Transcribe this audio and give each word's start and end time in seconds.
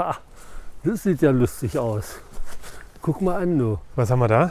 Ha, 0.00 0.16
das 0.82 1.02
sieht 1.02 1.20
ja 1.20 1.30
lustig 1.30 1.78
aus. 1.78 2.20
Guck 3.02 3.20
mal 3.20 3.42
an, 3.42 3.58
du. 3.58 3.78
Was 3.96 4.10
haben 4.10 4.20
wir 4.20 4.28
da? 4.28 4.50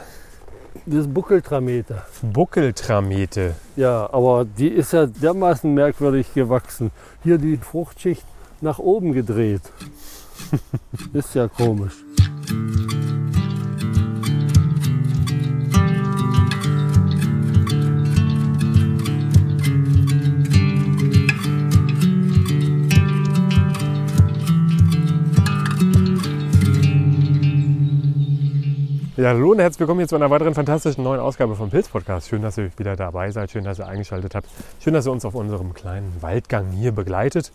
Das 0.86 1.00
ist 1.00 1.12
Buckeltramete. 1.12 2.02
Buckeltramete. 2.22 3.56
Ja, 3.74 4.08
aber 4.12 4.44
die 4.44 4.68
ist 4.68 4.92
ja 4.92 5.06
dermaßen 5.06 5.74
merkwürdig 5.74 6.32
gewachsen. 6.34 6.92
Hier 7.24 7.36
die 7.36 7.56
Fruchtschicht 7.56 8.24
nach 8.60 8.78
oben 8.78 9.12
gedreht. 9.12 9.62
ist 11.12 11.34
ja 11.34 11.48
komisch. 11.48 11.94
Ja, 29.20 29.28
hallo 29.28 29.50
und 29.50 29.58
herzlich 29.58 29.80
willkommen 29.80 30.00
hier 30.00 30.08
zu 30.08 30.16
einer 30.16 30.30
weiteren 30.30 30.54
fantastischen 30.54 31.04
neuen 31.04 31.20
Ausgabe 31.20 31.54
vom 31.54 31.68
Pilz 31.68 31.88
Podcast. 31.88 32.30
Schön, 32.30 32.40
dass 32.40 32.56
ihr 32.56 32.70
wieder 32.78 32.96
dabei 32.96 33.30
seid, 33.30 33.50
schön, 33.50 33.64
dass 33.64 33.78
ihr 33.78 33.86
eingeschaltet 33.86 34.34
habt. 34.34 34.48
Schön, 34.82 34.94
dass 34.94 35.06
ihr 35.06 35.12
uns 35.12 35.26
auf 35.26 35.34
unserem 35.34 35.74
kleinen 35.74 36.10
Waldgang 36.22 36.70
hier 36.70 36.92
begleitet. 36.92 37.52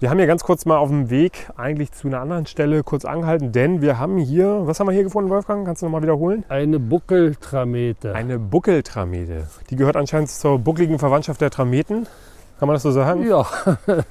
Wir 0.00 0.10
haben 0.10 0.18
hier 0.18 0.26
ganz 0.26 0.42
kurz 0.42 0.66
mal 0.66 0.76
auf 0.76 0.88
dem 0.88 1.10
Weg 1.10 1.50
eigentlich 1.56 1.92
zu 1.92 2.08
einer 2.08 2.20
anderen 2.20 2.46
Stelle 2.46 2.82
kurz 2.82 3.04
angehalten, 3.04 3.52
denn 3.52 3.80
wir 3.80 4.00
haben 4.00 4.18
hier, 4.18 4.62
was 4.64 4.80
haben 4.80 4.88
wir 4.88 4.92
hier 4.92 5.04
gefunden, 5.04 5.30
Wolfgang? 5.30 5.64
Kannst 5.64 5.82
du 5.82 5.86
nochmal 5.86 6.02
wiederholen? 6.02 6.42
Eine 6.48 6.80
Buckeltramete. 6.80 8.12
Eine 8.12 8.40
Buckeltramete. 8.40 9.46
Die 9.70 9.76
gehört 9.76 9.94
anscheinend 9.94 10.30
zur 10.30 10.58
buckligen 10.58 10.98
Verwandtschaft 10.98 11.40
der 11.40 11.50
Trameten. 11.50 12.08
Kann 12.58 12.66
man 12.66 12.74
das 12.74 12.82
so 12.82 12.90
sagen? 12.90 13.24
Ja, 13.24 13.46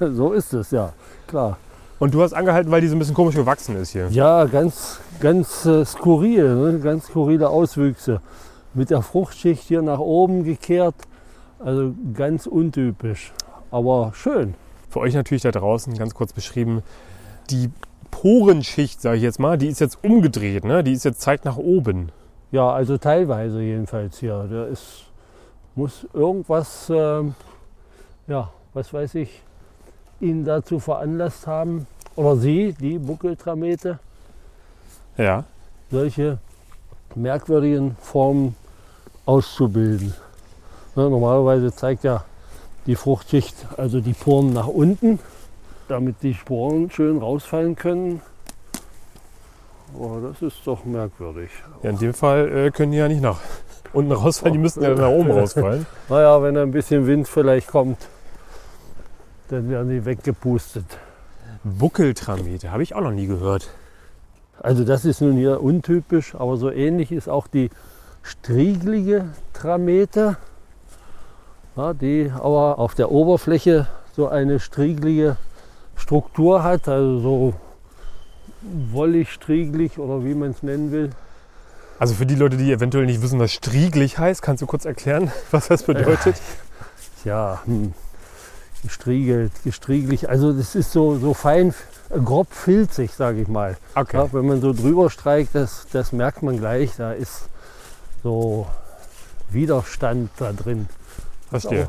so 0.00 0.32
ist 0.32 0.54
es, 0.54 0.70
ja, 0.70 0.94
klar. 1.26 1.58
Und 1.98 2.12
du 2.12 2.22
hast 2.22 2.32
angehalten, 2.32 2.70
weil 2.70 2.80
die 2.80 2.88
so 2.88 2.96
ein 2.96 2.98
bisschen 2.98 3.14
komisch 3.14 3.36
gewachsen 3.36 3.76
ist 3.76 3.90
hier. 3.90 4.08
Ja, 4.10 4.44
ganz, 4.44 4.98
ganz 5.20 5.64
äh, 5.64 5.84
skurril, 5.84 6.54
ne? 6.54 6.78
ganz 6.80 7.06
skurrile 7.06 7.48
Auswüchse. 7.48 8.20
Mit 8.74 8.90
der 8.90 9.02
Fruchtschicht 9.02 9.62
hier 9.62 9.82
nach 9.82 10.00
oben 10.00 10.44
gekehrt. 10.44 10.96
Also 11.60 11.94
ganz 12.12 12.46
untypisch, 12.46 13.32
aber 13.70 14.12
schön. 14.14 14.54
Für 14.90 15.00
euch 15.00 15.14
natürlich 15.14 15.42
da 15.42 15.50
draußen 15.50 15.96
ganz 15.96 16.14
kurz 16.14 16.32
beschrieben. 16.32 16.82
Die 17.50 17.70
Porenschicht, 18.10 19.00
sage 19.00 19.16
ich 19.16 19.22
jetzt 19.22 19.38
mal, 19.38 19.56
die 19.56 19.68
ist 19.68 19.80
jetzt 19.80 19.98
umgedreht. 20.02 20.64
Ne? 20.64 20.84
Die 20.84 20.92
ist 20.92 21.04
jetzt 21.04 21.20
zeigt 21.20 21.44
nach 21.44 21.56
oben. 21.56 22.10
Ja, 22.50 22.70
also 22.70 22.98
teilweise 22.98 23.62
jedenfalls 23.62 24.18
hier. 24.18 24.46
Da 24.50 24.66
ist, 24.66 25.04
muss 25.74 26.06
irgendwas, 26.12 26.90
ähm, 26.94 27.34
ja, 28.26 28.50
was 28.72 28.92
weiß 28.92 29.14
ich, 29.16 29.42
ihn 30.20 30.44
dazu 30.44 30.78
veranlasst 30.78 31.46
haben, 31.46 31.86
oder 32.16 32.36
sie, 32.36 32.72
die 32.78 32.98
Buckeltramete, 32.98 33.98
Ja. 35.16 35.44
solche 35.90 36.38
merkwürdigen 37.14 37.96
Formen 38.00 38.54
auszubilden. 39.26 40.14
Ne, 40.96 41.10
normalerweise 41.10 41.72
zeigt 41.74 42.04
ja 42.04 42.24
die 42.86 42.94
Fruchtschicht, 42.96 43.54
also 43.76 44.00
die 44.00 44.12
Poren 44.12 44.52
nach 44.52 44.66
unten, 44.68 45.18
damit 45.88 46.16
die 46.22 46.34
Sporen 46.34 46.90
schön 46.90 47.18
rausfallen 47.18 47.74
können. 47.76 48.20
Aber 49.98 50.20
das 50.28 50.42
ist 50.42 50.66
doch 50.66 50.84
merkwürdig. 50.84 51.50
ja 51.82 51.90
in 51.90 51.98
dem 51.98 52.14
Fall 52.14 52.48
äh, 52.66 52.70
können 52.70 52.92
die 52.92 52.98
ja 52.98 53.08
nicht 53.08 53.22
nach 53.22 53.38
unten 53.92 54.12
rausfallen, 54.12 54.54
die 54.54 54.58
müssten 54.58 54.82
ja 54.82 54.94
nach 54.94 55.08
oben 55.08 55.30
rausfallen. 55.30 55.86
Naja, 56.08 56.42
wenn 56.42 56.56
ein 56.56 56.72
bisschen 56.72 57.06
Wind 57.06 57.28
vielleicht 57.28 57.68
kommt, 57.68 57.98
dann 59.54 59.68
werden 59.68 59.88
die 59.88 60.04
weggepustet. 60.04 60.84
Buckeltramete, 61.62 62.70
habe 62.70 62.82
ich 62.82 62.94
auch 62.94 63.00
noch 63.00 63.12
nie 63.12 63.26
gehört. 63.26 63.68
Also 64.60 64.84
das 64.84 65.04
ist 65.04 65.20
nun 65.20 65.36
hier 65.36 65.62
untypisch, 65.62 66.34
aber 66.34 66.56
so 66.56 66.70
ähnlich 66.70 67.12
ist 67.12 67.28
auch 67.28 67.46
die 67.46 67.70
strieglige 68.22 69.26
Tramete, 69.52 70.36
ja, 71.76 71.94
die 71.94 72.30
aber 72.34 72.78
auf 72.78 72.94
der 72.94 73.10
Oberfläche 73.10 73.86
so 74.14 74.28
eine 74.28 74.60
strieglige 74.60 75.36
Struktur 75.96 76.62
hat, 76.62 76.88
also 76.88 77.20
so 77.20 77.54
wollig, 78.92 79.30
strieglich 79.30 79.98
oder 79.98 80.24
wie 80.24 80.34
man 80.34 80.50
es 80.50 80.62
nennen 80.62 80.92
will. 80.92 81.10
Also 81.98 82.14
für 82.14 82.26
die 82.26 82.34
Leute, 82.34 82.56
die 82.56 82.72
eventuell 82.72 83.06
nicht 83.06 83.22
wissen, 83.22 83.38
was 83.38 83.52
strieglich 83.52 84.18
heißt, 84.18 84.42
kannst 84.42 84.62
du 84.62 84.66
kurz 84.66 84.84
erklären, 84.84 85.30
was 85.50 85.68
das 85.68 85.84
bedeutet? 85.84 86.36
Ja, 87.24 87.62
hm, 87.64 87.94
gestriegelt, 88.84 89.52
gestrieglich, 89.64 90.28
also 90.28 90.52
das 90.52 90.74
ist 90.74 90.92
so, 90.92 91.18
so 91.18 91.34
fein, 91.34 91.74
grob 92.24 92.52
filzig, 92.52 93.12
sage 93.12 93.40
ich 93.40 93.48
mal. 93.48 93.76
Okay. 93.94 94.16
Ja, 94.16 94.32
wenn 94.32 94.46
man 94.46 94.60
so 94.60 94.72
drüber 94.72 95.10
streicht, 95.10 95.54
das, 95.54 95.86
das 95.92 96.12
merkt 96.12 96.42
man 96.42 96.58
gleich, 96.58 96.92
da 96.96 97.12
ist 97.12 97.48
so 98.22 98.66
Widerstand 99.50 100.30
da 100.38 100.52
drin. 100.52 100.88
Verstehe. 101.50 101.88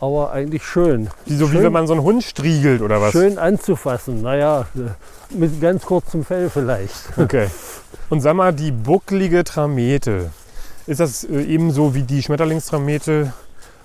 Aber 0.00 0.32
eigentlich 0.32 0.64
schön. 0.64 1.10
Wie 1.26 1.36
so 1.36 1.48
wie 1.48 1.54
schön, 1.54 1.64
wenn 1.64 1.72
man 1.72 1.86
so 1.86 1.92
einen 1.92 2.02
Hund 2.02 2.24
striegelt 2.24 2.82
oder 2.82 3.00
was? 3.00 3.12
schön 3.12 3.38
anzufassen. 3.38 4.22
Naja, 4.22 4.66
mit 5.30 5.60
ganz 5.60 5.84
kurzem 5.84 6.24
Fell 6.24 6.50
vielleicht. 6.50 7.16
Okay. 7.16 7.48
Und 8.10 8.20
sag 8.20 8.34
mal, 8.34 8.52
die 8.52 8.72
bucklige 8.72 9.44
Tramete, 9.44 10.30
ist 10.86 11.00
das 11.00 11.24
äh, 11.24 11.42
ebenso 11.42 11.94
wie 11.94 12.02
die 12.02 12.22
Schmetterlingstramete 12.22 13.32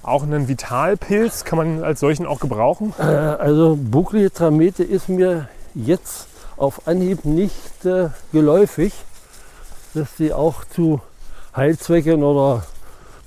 auch 0.08 0.24
ein 0.24 0.48
Vitalpilz? 0.48 1.44
Kann 1.44 1.58
man 1.58 1.84
als 1.84 2.00
solchen 2.00 2.26
auch 2.26 2.40
gebrauchen? 2.40 2.94
Äh, 3.00 3.04
also 3.04 3.78
bucklige 3.80 4.32
Tramete 4.32 4.84
ist 4.84 5.10
mir 5.10 5.48
jetzt 5.76 6.28
auf 6.56 6.88
Anhieb 6.88 7.26
nicht 7.26 7.86
äh, 7.86 8.10
geläufig, 8.32 8.94
dass 9.94 10.16
die 10.16 10.34
auch 10.34 10.64
zu 10.66 11.02
Heilzwecken 11.56 12.24
oder 12.24 12.64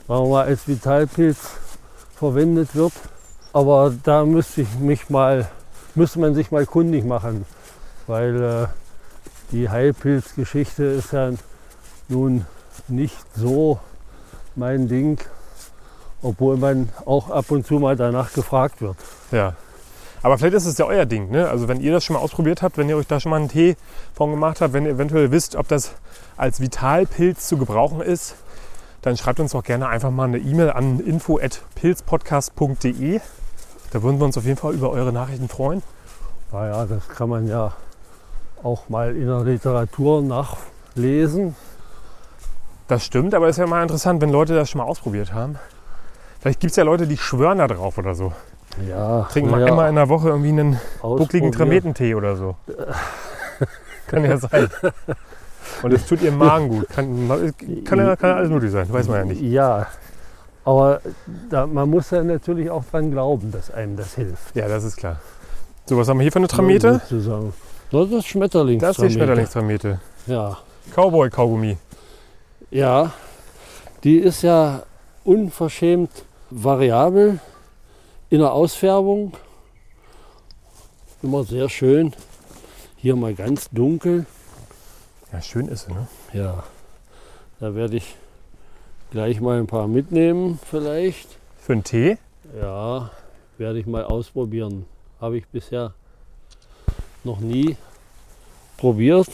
sagen 0.09 0.25
wir 0.25 0.29
mal 0.29 0.45
als 0.47 0.67
Vitalpilz 0.67 1.39
verwendet 2.17 2.75
wird. 2.75 2.93
Aber 3.53 3.93
da 4.05 4.25
müsste 4.25 4.63
ich 4.63 4.79
mich 4.79 5.11
mal, 5.11 5.49
müsste 5.95 6.21
man 6.21 6.35
sich 6.35 6.51
mal 6.51 6.67
kundig 6.67 7.05
machen, 7.05 7.45
weil 8.07 8.43
äh, 8.43 8.67
die 9.53 9.69
Heilpilzgeschichte 9.69 10.85
ist 10.85 11.13
ja 11.13 11.31
nun 12.09 12.47
nicht 12.89 13.19
so 13.37 13.81
mein 14.55 14.89
Ding, 14.89 15.19
obwohl 16.23 16.57
man 16.57 16.89
auch 17.07 17.31
ab 17.31 17.51
und 17.51 17.67
zu 17.67 17.79
mal 17.79 17.97
danach 17.97 18.33
gefragt 18.33 18.81
wird. 18.81 18.97
Ja. 19.31 19.55
Aber 20.23 20.37
vielleicht 20.37 20.55
ist 20.55 20.67
es 20.67 20.77
ja 20.77 20.85
euer 20.85 21.07
Ding. 21.07 21.31
Ne? 21.31 21.49
Also 21.49 21.67
wenn 21.69 21.81
ihr 21.81 21.93
das 21.93 22.05
schon 22.05 22.15
mal 22.15 22.21
ausprobiert 22.21 22.61
habt, 22.63 22.77
wenn 22.77 22.89
ihr 22.89 22.97
euch 22.97 23.07
da 23.07 23.21
schon 23.21 23.31
mal 23.31 23.37
einen 23.37 23.49
Tee 23.49 23.77
von 24.13 24.31
gemacht 24.31 24.61
habt, 24.61 24.75
wenn 24.75 24.85
ihr 24.85 24.93
eventuell 24.93 25.31
wisst, 25.31 25.57
ob 25.57 25.67
das 25.69 25.93
als 26.37 26.61
Vitalpilz 26.61 27.49
zu 27.49 27.57
gebrauchen 27.57 28.03
ist, 28.03 28.35
dann 29.03 29.17
schreibt 29.17 29.41
uns 29.41 29.53
doch 29.53 29.65
gerne 29.65 29.89
einfach 29.89 30.11
mal 30.11 30.25
eine 30.25 30.37
E-Mail 30.39 30.73
an 30.73 31.01
info.pilzpodcast.de. 31.01 33.21
Da 33.93 34.03
würden 34.03 34.21
wir 34.21 34.27
uns 34.27 34.37
auf 34.37 34.45
jeden 34.45 34.59
Fall 34.59 34.75
über 34.75 34.91
eure 34.91 35.11
Nachrichten 35.13 35.49
freuen. 35.49 35.83
Naja, 36.53 36.85
das 36.85 37.09
kann 37.09 37.31
man 37.31 37.49
ja 37.49 37.73
auch 38.63 38.91
mal 38.91 39.17
in 39.17 39.27
der 39.27 39.41
Literatur 39.41 40.21
nachlesen. 40.21 41.57
Das 42.89 43.03
stimmt, 43.05 43.35
aber 43.35 43.49
es 43.49 43.57
ist 43.57 43.61
ja 43.61 43.67
mal 43.67 43.83
interessant, 43.83 44.21
wenn 44.21 44.29
Leute 44.31 44.55
das 44.55 44.69
schon 44.69 44.81
mal 44.81 44.85
ausprobiert 44.85 45.33
haben. 45.33 45.59
Vielleicht 46.41 46.61
gibt 46.61 46.71
es 46.71 46.77
ja 46.77 46.85
Leute, 46.85 47.07
die 47.07 47.19
schwören 47.19 47.59
da 47.59 47.69
drauf 47.69 47.99
oder 47.99 48.15
so. 48.15 48.33
Ja, 48.89 49.23
Trinken 49.25 49.51
mal 49.51 49.61
naja, 49.61 49.73
einmal 49.73 49.89
in 49.91 49.97
der 49.97 50.09
Woche 50.09 50.29
irgendwie 50.29 50.49
einen 50.49 50.81
buckligen. 51.03 51.53
Trametentee 51.53 52.15
oder 52.15 52.37
so. 52.37 52.57
kann 54.07 54.25
ja 54.25 54.37
sein. 54.39 54.69
Und 55.83 55.93
es 55.93 56.07
tut 56.07 56.23
ihrem 56.23 56.39
Magen 56.39 56.69
gut. 56.69 56.89
Kann, 56.89 57.29
kann, 57.85 57.99
ja, 57.99 58.17
kann 58.17 58.31
ja 58.31 58.37
alles 58.37 58.51
möglich 58.51 58.73
sein, 58.73 58.91
weiß 58.91 59.09
man 59.09 59.19
ja 59.19 59.25
nicht. 59.25 59.43
Ja, 59.43 59.87
aber 60.65 61.01
da, 61.51 61.67
man 61.67 61.91
muss 61.91 62.11
ja 62.11 62.23
natürlich 62.23 62.71
auch 62.71 62.85
dran 62.85 63.11
glauben, 63.11 63.51
dass 63.51 63.71
einem 63.71 63.97
das 63.97 64.15
hilft. 64.15 64.55
Ja, 64.55 64.69
das 64.69 64.85
ist 64.85 64.97
klar. 64.97 65.21
So, 65.87 65.97
was 65.97 66.09
haben 66.09 66.19
wir 66.19 66.23
hier 66.23 66.33
für 66.33 66.39
eine 66.39 66.49
Tramete? 66.49 67.01
Sozusagen. 67.09 67.53
Das 67.91 68.11
ist 68.11 68.27
Schmetterlings. 68.27 68.81
Das 68.81 68.99
ist 68.99 69.05
die 69.05 69.11
Schmetterlingstramete. 69.15 70.01
Ja. 70.27 70.59
Cowboy-Kaugummi. 70.95 71.77
ja, 72.71 73.13
die 74.05 74.19
ist 74.19 74.43
ja 74.43 74.83
unverschämt 75.25 76.11
variabel 76.51 77.39
in 78.29 78.41
der 78.41 78.53
Ausfärbung. 78.53 79.33
Immer 81.23 81.45
sehr 81.45 81.69
schön. 81.69 82.13
Hier 82.97 83.17
mal 83.17 83.35
ganz 83.35 83.71
dunkel. 83.71 84.27
Ja, 85.33 85.41
schön 85.41 85.69
ist 85.69 85.87
sie, 85.87 85.93
ne? 85.93 86.09
Ja, 86.33 86.65
da 87.61 87.75
werde 87.75 87.97
ich 87.97 88.17
gleich 89.11 89.41
mal 89.41 89.59
ein 89.59 89.67
paar 89.67 89.87
mitnehmen 89.89 90.59
vielleicht. 90.69 91.29
Für 91.59 91.75
einen 91.75 91.85
Tee? 91.85 92.19
Ja, 92.61 93.11
werde 93.59 93.79
ich 93.79 93.87
mal 93.87 94.05
ausprobieren. 94.05 94.87
Habe 95.21 95.39
ich 95.39 95.47
bisher 95.49 95.95
noch 97.23 97.41
nie 97.41 97.77
probiert. 98.77 99.29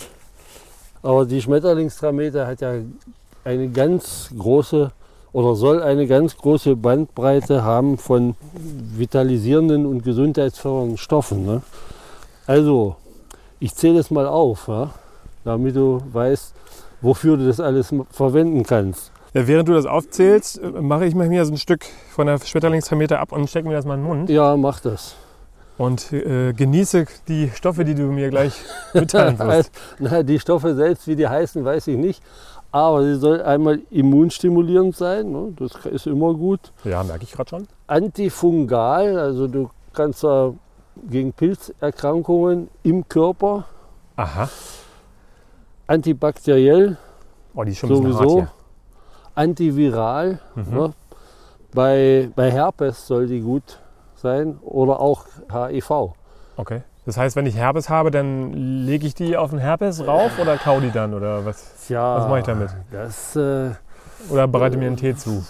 Aber 1.02 1.24
die 1.24 1.40
Schmetterlingstramete 1.40 2.46
hat 2.46 2.60
ja 2.60 2.74
eine 3.44 3.68
ganz 3.68 4.30
große 4.36 4.90
oder 5.36 5.54
soll 5.54 5.82
eine 5.82 6.06
ganz 6.06 6.34
große 6.38 6.76
Bandbreite 6.76 7.62
haben 7.62 7.98
von 7.98 8.36
vitalisierenden 8.54 9.84
und 9.84 10.02
gesundheitsfördernden 10.02 10.96
Stoffen. 10.96 11.44
Ne? 11.44 11.60
Also 12.46 12.96
Ich 13.60 13.74
zähle 13.74 13.98
es 13.98 14.10
mal 14.10 14.26
auf, 14.26 14.66
ja? 14.66 14.94
damit 15.44 15.76
du 15.76 16.00
weißt, 16.10 16.54
wofür 17.02 17.36
du 17.36 17.46
das 17.46 17.60
alles 17.60 17.92
verwenden 18.10 18.62
kannst. 18.62 19.12
Ja, 19.34 19.46
während 19.46 19.68
du 19.68 19.74
das 19.74 19.84
aufzählst, 19.84 20.58
äh, 20.58 20.70
mache 20.80 21.04
ich 21.04 21.14
mir 21.14 21.44
so 21.44 21.52
ein 21.52 21.58
Stück 21.58 21.84
von 22.14 22.28
der 22.28 22.38
Schmetterlingstrameter 22.38 23.20
ab 23.20 23.32
und 23.32 23.50
stecke 23.50 23.68
mir 23.68 23.74
das 23.74 23.84
mal 23.84 23.96
in 23.96 24.00
den 24.00 24.06
Mund. 24.06 24.30
Ja, 24.30 24.56
mach 24.56 24.80
das. 24.80 25.16
Und 25.76 26.14
äh, 26.14 26.54
genieße 26.54 27.04
die 27.28 27.50
Stoffe, 27.54 27.84
die 27.84 27.94
du 27.94 28.04
mir 28.04 28.30
gleich 28.30 28.54
mitteilen 28.94 29.38
wirst. 29.38 29.70
Na, 29.98 30.22
die 30.22 30.40
Stoffe 30.40 30.74
selbst, 30.74 31.06
wie 31.06 31.16
die 31.16 31.28
heißen, 31.28 31.62
weiß 31.62 31.88
ich 31.88 31.98
nicht. 31.98 32.22
Aber 32.76 33.02
sie 33.04 33.14
soll 33.14 33.40
einmal 33.40 33.80
immunstimulierend 33.90 34.94
sein, 34.94 35.32
ne? 35.32 35.54
das 35.56 35.72
ist 35.86 36.06
immer 36.06 36.34
gut. 36.34 36.60
Ja, 36.84 37.02
merke 37.02 37.24
ich 37.24 37.32
gerade 37.32 37.48
schon. 37.48 37.66
Antifungal, 37.86 39.18
also 39.18 39.46
du 39.48 39.70
kannst 39.94 40.22
da 40.22 40.52
gegen 41.08 41.32
Pilzerkrankungen 41.32 42.68
im 42.82 43.08
Körper, 43.08 43.64
Aha. 44.16 44.50
antibakteriell 45.86 46.98
Oh, 47.54 47.64
die 47.64 47.70
ist 47.70 47.78
schon 47.78 47.88
bisschen 47.88 48.04
hart 48.12 48.18
sowieso, 48.18 48.36
hier. 48.40 48.50
antiviral. 49.34 50.38
Mhm. 50.54 50.74
Ne? 50.74 50.92
Bei, 51.72 52.30
bei 52.36 52.50
Herpes 52.50 53.06
soll 53.06 53.26
die 53.26 53.40
gut 53.40 53.78
sein 54.16 54.58
oder 54.60 55.00
auch 55.00 55.24
HIV. 55.50 56.12
Okay. 56.58 56.82
Das 57.06 57.16
heißt, 57.16 57.36
wenn 57.36 57.46
ich 57.46 57.56
Herpes 57.56 57.88
habe, 57.88 58.10
dann 58.10 58.52
lege 58.52 59.06
ich 59.06 59.14
die 59.14 59.36
auf 59.36 59.50
den 59.50 59.60
Herpes 59.60 60.06
rauf 60.06 60.38
oder 60.40 60.56
kau 60.56 60.80
die 60.80 60.90
dann 60.90 61.14
oder 61.14 61.44
was? 61.46 61.86
Tja, 61.86 62.16
Was 62.16 62.28
mache 62.28 62.40
ich 62.40 62.44
damit? 62.44 62.70
Das 62.90 63.36
äh, 63.36 63.70
Oder 64.28 64.48
bereite 64.48 64.76
mir 64.76 64.88
einen 64.88 64.96
Tee 64.96 65.14
zu? 65.14 65.44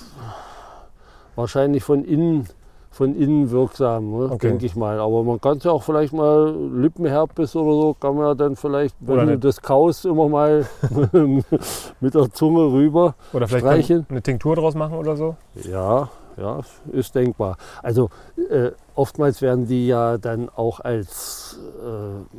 wahrscheinlich 1.34 1.82
von 1.84 2.04
innen, 2.04 2.46
von 2.90 3.14
innen 3.14 3.50
wirksam, 3.50 4.10
ne? 4.10 4.24
Okay. 4.32 4.48
denke 4.48 4.66
ich 4.66 4.76
mal. 4.76 4.98
Aber 4.98 5.22
man 5.22 5.40
kann 5.40 5.58
es 5.58 5.64
ja 5.64 5.70
auch 5.70 5.82
vielleicht 5.82 6.12
mal 6.12 6.54
Lippenherpes 6.74 7.56
oder 7.56 7.72
so, 7.72 7.96
kann 7.98 8.16
man 8.16 8.26
ja 8.26 8.34
dann 8.34 8.56
vielleicht, 8.56 8.94
wenn 9.00 9.14
Oder 9.14 9.26
du 9.26 9.38
das 9.38 9.60
kaust, 9.60 10.04
immer 10.04 10.28
mal 10.28 10.66
mit 12.00 12.14
der 12.14 12.30
Zunge 12.32 12.72
rüber. 12.72 13.14
Oder 13.32 13.48
vielleicht 13.48 13.90
eine 14.10 14.22
Tinktur 14.22 14.56
draus 14.56 14.74
machen 14.74 14.96
oder 14.96 15.16
so? 15.16 15.36
Ja, 15.62 16.08
ja, 16.36 16.60
ist 16.92 17.14
denkbar. 17.14 17.56
Also 17.82 18.10
äh, 18.50 18.70
oftmals 18.94 19.42
werden 19.42 19.66
die 19.66 19.86
ja 19.86 20.18
dann 20.18 20.48
auch 20.48 20.80
als 20.80 21.58
äh, 21.82 22.36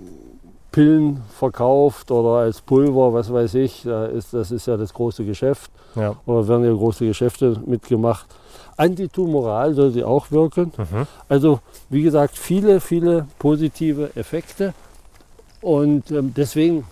Pillen 0.71 1.23
verkauft 1.29 2.11
oder 2.11 2.41
als 2.41 2.61
Pulver, 2.61 3.13
was 3.13 3.31
weiß 3.31 3.55
ich. 3.55 3.83
Da 3.83 4.05
ist, 4.05 4.33
das 4.33 4.51
ist 4.51 4.67
ja 4.67 4.77
das 4.77 4.93
große 4.93 5.25
Geschäft. 5.25 5.71
Ja. 5.95 6.15
Oder 6.25 6.47
werden 6.47 6.65
ja 6.65 6.71
große 6.71 7.05
Geschäfte 7.05 7.59
mitgemacht. 7.65 8.27
Antitumoral 8.75 9.73
soll 9.73 9.91
sie 9.91 10.03
auch 10.03 10.29
wirken. 10.29 10.71
Mhm. 10.77 11.07
Also 11.27 11.59
wie 11.89 12.03
gesagt, 12.03 12.37
viele, 12.37 12.79
viele 12.79 13.25
positive 13.39 14.15
Effekte. 14.15 14.73
Und 15.61 16.11
ähm, 16.11 16.33
deswegen, 16.35 16.85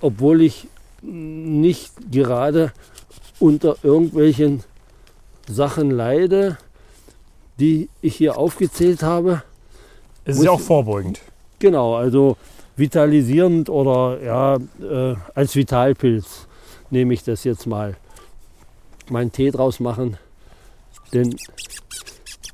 obwohl 0.00 0.40
ich 0.40 0.68
nicht 1.02 1.92
gerade 2.10 2.72
unter 3.38 3.76
irgendwelchen 3.82 4.62
Sachen 5.48 5.90
leide, 5.90 6.58
die 7.58 7.88
ich 8.00 8.16
hier 8.16 8.38
aufgezählt 8.38 9.02
habe, 9.02 9.42
Es 10.24 10.38
ist 10.38 10.44
ja 10.44 10.50
auch 10.52 10.60
vorbeugend. 10.60 11.20
genau, 11.58 11.94
also 11.96 12.36
vitalisierend 12.76 13.68
oder 13.68 14.20
ja, 14.22 14.56
äh, 14.80 15.16
als 15.34 15.54
Vitalpilz 15.54 16.46
nehme 16.90 17.14
ich 17.14 17.22
das 17.24 17.44
jetzt 17.44 17.66
mal. 17.66 17.96
Meinen 19.10 19.32
Tee 19.32 19.50
draus 19.50 19.80
machen, 19.80 20.16
denn 21.12 21.36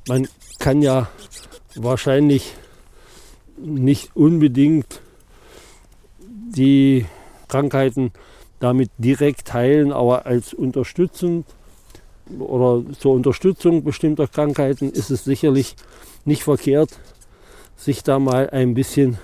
man 0.07 0.27
kann 0.59 0.81
ja 0.81 1.07
wahrscheinlich 1.75 2.53
nicht 3.57 4.15
unbedingt 4.15 5.01
die 6.19 7.05
Krankheiten 7.47 8.11
damit 8.59 8.89
direkt 8.97 9.53
heilen, 9.53 9.91
aber 9.93 10.25
als 10.25 10.53
unterstützend 10.53 11.45
oder 12.37 12.83
zur 12.99 13.13
Unterstützung 13.13 13.83
bestimmter 13.83 14.27
Krankheiten 14.27 14.91
ist 14.91 15.09
es 15.09 15.23
sicherlich 15.23 15.75
nicht 16.25 16.43
verkehrt, 16.43 16.99
sich 17.77 18.03
da 18.03 18.19
mal 18.19 18.49
ein 18.49 18.73
bisschen 18.73 19.17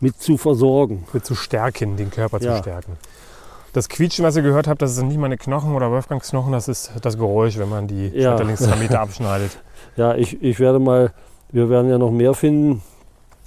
mit 0.00 0.20
zu 0.20 0.36
versorgen. 0.36 1.04
Mit 1.12 1.24
zu 1.24 1.34
stärken, 1.34 1.96
den 1.96 2.10
Körper 2.10 2.38
zu 2.40 2.46
Ja. 2.46 2.58
stärken. 2.58 2.98
Das 3.72 3.88
Quietschen, 3.88 4.24
was 4.24 4.36
ihr 4.36 4.42
gehört 4.42 4.68
habt, 4.68 4.80
das 4.82 4.94
sind 4.94 5.08
nicht 5.08 5.18
meine 5.18 5.36
Knochen 5.36 5.74
oder 5.74 5.90
Wolfgangs 5.90 6.30
Knochen, 6.30 6.52
das 6.52 6.66
ist 6.68 6.92
das 7.02 7.16
Geräusch, 7.18 7.58
wenn 7.58 7.68
man 7.68 7.86
die 7.86 8.08
Ja. 8.08 8.30
Schmetterlingstrameter 8.36 9.00
abschneidet. 9.00 9.58
Ja, 9.96 10.14
ich, 10.14 10.42
ich 10.42 10.58
werde 10.60 10.78
mal, 10.78 11.12
wir 11.52 11.68
werden 11.70 11.90
ja 11.90 11.98
noch 11.98 12.10
mehr 12.10 12.34
finden, 12.34 12.82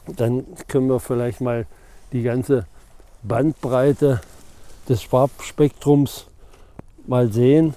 dann 0.07 0.45
können 0.67 0.87
wir 0.87 0.99
vielleicht 0.99 1.41
mal 1.41 1.65
die 2.13 2.21
ganze 2.23 2.65
Bandbreite 3.23 4.21
des 4.87 5.03
Farbspektrums 5.03 6.25
mal 7.05 7.31
sehen. 7.31 7.73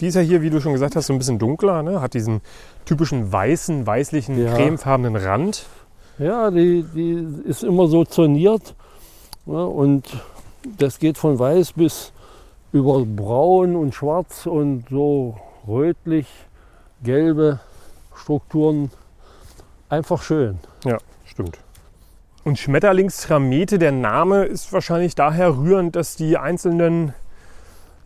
Die 0.00 0.06
ist 0.06 0.14
ja 0.14 0.20
hier, 0.22 0.42
wie 0.42 0.50
du 0.50 0.60
schon 0.60 0.72
gesagt 0.72 0.96
hast, 0.96 1.06
so 1.06 1.12
ein 1.12 1.18
bisschen 1.18 1.38
dunkler, 1.38 1.82
ne? 1.82 2.00
hat 2.00 2.14
diesen 2.14 2.40
typischen 2.86 3.30
weißen, 3.30 3.86
weißlichen, 3.86 4.42
Ja. 4.42 4.54
cremefarbenen 4.54 5.16
Rand. 5.16 5.66
Ja, 6.18 6.50
die, 6.50 6.84
die 6.94 7.26
ist 7.44 7.62
immer 7.62 7.86
so 7.86 8.04
zoniert 8.04 8.74
ja, 9.46 9.58
und 9.58 10.04
das 10.78 10.98
geht 10.98 11.16
von 11.18 11.38
weiß 11.38 11.72
bis 11.72 12.12
über 12.72 13.04
braun 13.04 13.74
und 13.76 13.94
schwarz 13.94 14.46
und 14.46 14.84
so 14.90 15.36
rötlich, 15.66 16.26
gelbe 17.02 17.60
Strukturen. 18.14 18.90
Einfach 19.88 20.22
schön. 20.22 20.58
Ja, 20.84 20.98
stimmt. 21.24 21.58
Und 22.44 22.58
Schmetterlingstramete, 22.58 23.78
der 23.78 23.92
Name 23.92 24.44
ist 24.44 24.72
wahrscheinlich 24.72 25.14
daher 25.14 25.56
rührend, 25.56 25.96
dass 25.96 26.16
die 26.16 26.38
einzelnen, 26.38 27.12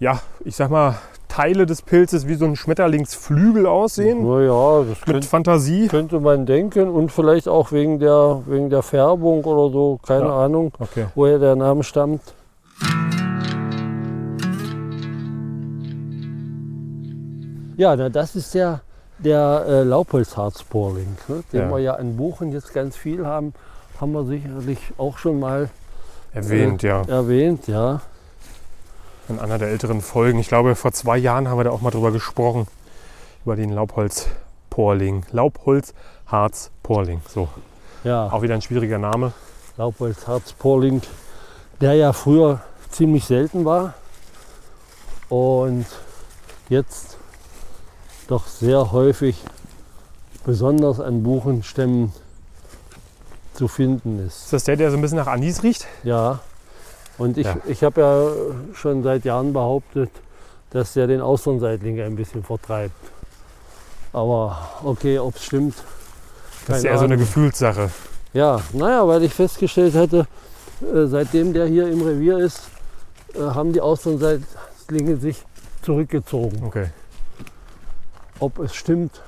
ja, 0.04 0.20
ich 0.44 0.54
sag 0.54 0.70
mal, 0.70 0.96
Teile 1.28 1.64
des 1.64 1.80
Pilzes 1.80 2.28
wie 2.28 2.34
so 2.34 2.44
ein 2.44 2.56
Schmetterlingsflügel 2.56 3.64
aussehen. 3.66 4.22
Naja, 4.28 4.80
das 4.80 4.98
Mit 4.98 5.04
könnte, 5.06 5.26
Fantasie. 5.28 5.88
könnte 5.88 6.20
man 6.20 6.44
denken 6.44 6.90
und 6.90 7.10
vielleicht 7.10 7.48
auch 7.48 7.72
wegen 7.72 7.98
der, 7.98 8.42
wegen 8.46 8.68
der 8.68 8.82
Färbung 8.82 9.42
oder 9.44 9.72
so, 9.72 9.98
keine 10.06 10.26
Ja. 10.26 10.44
Ahnung, 10.44 10.72
Okay. 10.78 11.06
woher 11.14 11.38
der 11.38 11.56
Name 11.56 11.82
stammt. 11.84 12.20
Ja, 17.76 17.96
na, 17.96 18.08
das 18.08 18.36
ist 18.36 18.54
ja 18.54 18.80
der 19.18 19.64
äh, 19.66 19.82
Laubholzharzporling, 19.84 21.16
ne, 21.28 21.42
den 21.52 21.60
Ja. 21.62 21.70
wir 21.70 21.78
ja 21.78 21.94
in 21.96 22.16
Buchen 22.16 22.52
jetzt 22.52 22.72
ganz 22.74 22.96
viel 22.96 23.26
haben, 23.26 23.52
haben 24.00 24.12
wir 24.12 24.24
sicherlich 24.24 24.78
auch 24.98 25.18
schon 25.18 25.40
mal 25.40 25.70
Erwähnt, 26.32 26.82
ja. 26.82 27.02
erwähnt, 27.06 27.67
ja. 27.69 28.00
In 29.28 29.38
einer 29.38 29.58
der 29.58 29.69
älteren 29.69 30.00
Folgen. 30.02 30.38
Ich 30.38 30.48
glaube, 30.48 30.74
vor 30.74 30.93
zwei 30.93 31.16
Jahren 31.16 31.48
haben 31.48 31.58
wir 31.58 31.64
da 31.64 31.70
auch 31.70 31.81
mal 31.81 31.90
drüber 31.90 32.12
gesprochen. 32.12 32.66
Über 33.44 33.56
den 33.56 33.70
Laubholzporling. 33.70 35.24
Laubholzharzporling. 35.32 37.22
So, 37.28 37.48
Ja, 38.04 38.31
auch 38.31 38.43
wieder 38.43 38.54
ein 38.54 38.62
schwieriger 38.62 38.98
Name. 38.98 39.32
Laubholzharzporling, 39.76 41.02
der 41.81 41.94
ja 41.94 42.12
früher 42.12 42.60
ziemlich 42.90 43.24
selten 43.24 43.64
war 43.64 43.94
und 45.28 45.86
jetzt 46.69 47.16
doch 48.28 48.46
sehr 48.46 48.93
häufig, 48.93 49.43
besonders 50.44 51.00
an 51.00 51.22
Buchenstämmen, 51.22 52.12
zu 53.54 53.69
finden 53.69 54.24
ist. 54.26 54.44
Ist 54.44 54.52
das 54.52 54.64
der, 54.64 54.76
der 54.76 54.90
so 54.90 54.96
ein 54.96 55.00
bisschen 55.00 55.19
nach 55.19 55.28
Anis 55.28 55.62
riecht? 55.62 55.86
Ja, 56.02 56.40
und 57.18 57.38
ich, 57.38 57.46
Ja. 57.46 57.56
ich 57.66 57.82
habe 57.84 58.00
ja 58.00 58.74
schon 58.74 59.02
seit 59.02 59.24
Jahren 59.24 59.52
behauptet, 59.52 60.10
dass 60.70 60.94
der 60.94 61.06
den 61.06 61.20
Austernseitling 61.20 62.00
ein 62.00 62.16
bisschen 62.16 62.42
vertreibt. 62.42 62.94
Aber 64.12 64.68
okay, 64.82 65.18
ob 65.18 65.36
es 65.36 65.44
stimmt. 65.44 65.74
Das 66.66 66.78
ist 66.78 66.84
eher 66.84 66.98
so 66.98 67.04
eine 67.04 67.14
Ahnung. 67.14 67.26
Gefühlssache. 67.26 67.90
Ja, 68.32 68.60
naja, 68.72 69.06
weil 69.06 69.22
ich 69.22 69.32
festgestellt 69.34 69.94
hatte, 69.94 70.26
äh, 70.82 71.06
seitdem 71.06 71.52
der 71.52 71.66
hier 71.66 71.88
im 71.88 72.02
Revier 72.02 72.38
ist, 72.38 72.62
äh, 73.34 73.38
haben 73.40 73.72
die 73.72 73.80
Austernseitlinge 73.80 75.16
sich 75.18 75.42
zurückgezogen. 75.82 76.62
Okay. 76.64 76.88
Ob 78.40 78.58
es 78.58 78.74
stimmt, 78.74 79.20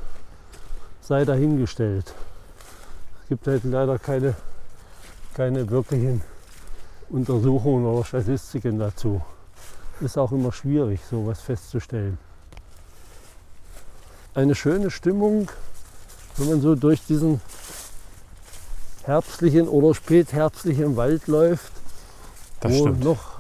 sei 1.00 1.24
dahingestellt. 1.24 2.12
Es 3.22 3.28
gibt 3.28 3.46
halt 3.46 3.62
leider 3.64 3.98
keine, 3.98 4.34
keine 5.34 5.68
wirklichen 5.70 6.22
Untersuchungen 7.08 7.86
oder 7.86 8.04
Statistiken 8.04 8.78
dazu. 8.78 9.20
Ist 10.00 10.18
auch 10.18 10.32
immer 10.32 10.52
schwierig, 10.52 11.00
sowas 11.10 11.40
festzustellen. 11.40 12.18
Eine 14.34 14.54
schöne 14.54 14.90
Stimmung, 14.90 15.48
wenn 16.36 16.48
man 16.50 16.60
so 16.60 16.75
durch 16.75 17.04
diesen 17.06 17.40
herbstlichen 19.04 19.68
oder 19.68 19.94
spätherbstlichen 19.94 20.96
Wald 20.96 21.26
läuft, 21.28 21.72
Das 22.60 22.72
wo 22.72 22.82
stimmt. 22.88 23.04
noch 23.04 23.36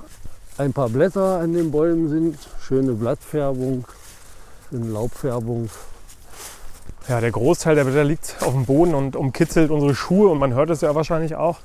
ein 0.58 0.72
paar 0.72 0.88
Blätter 0.88 1.40
an 1.40 1.52
den 1.52 1.70
Bäumen 1.70 2.08
sind, 2.08 2.38
schöne 2.62 2.92
Blattfärbung, 2.92 3.84
schöne 4.70 4.86
Laubfärbung. 4.86 5.68
Ja, 7.08 7.20
der 7.20 7.30
Großteil 7.32 7.74
der 7.74 7.84
Blätter 7.84 8.04
liegt 8.04 8.36
auf 8.40 8.52
dem 8.54 8.64
Boden 8.64 8.94
und 8.94 9.16
umkitzelt 9.16 9.70
unsere 9.70 9.94
Schuhe 9.94 10.30
und 10.30 10.38
man 10.38 10.54
hört 10.54 10.70
es 10.70 10.80
ja 10.80 10.94
wahrscheinlich 10.94 11.34
auch. 11.36 11.58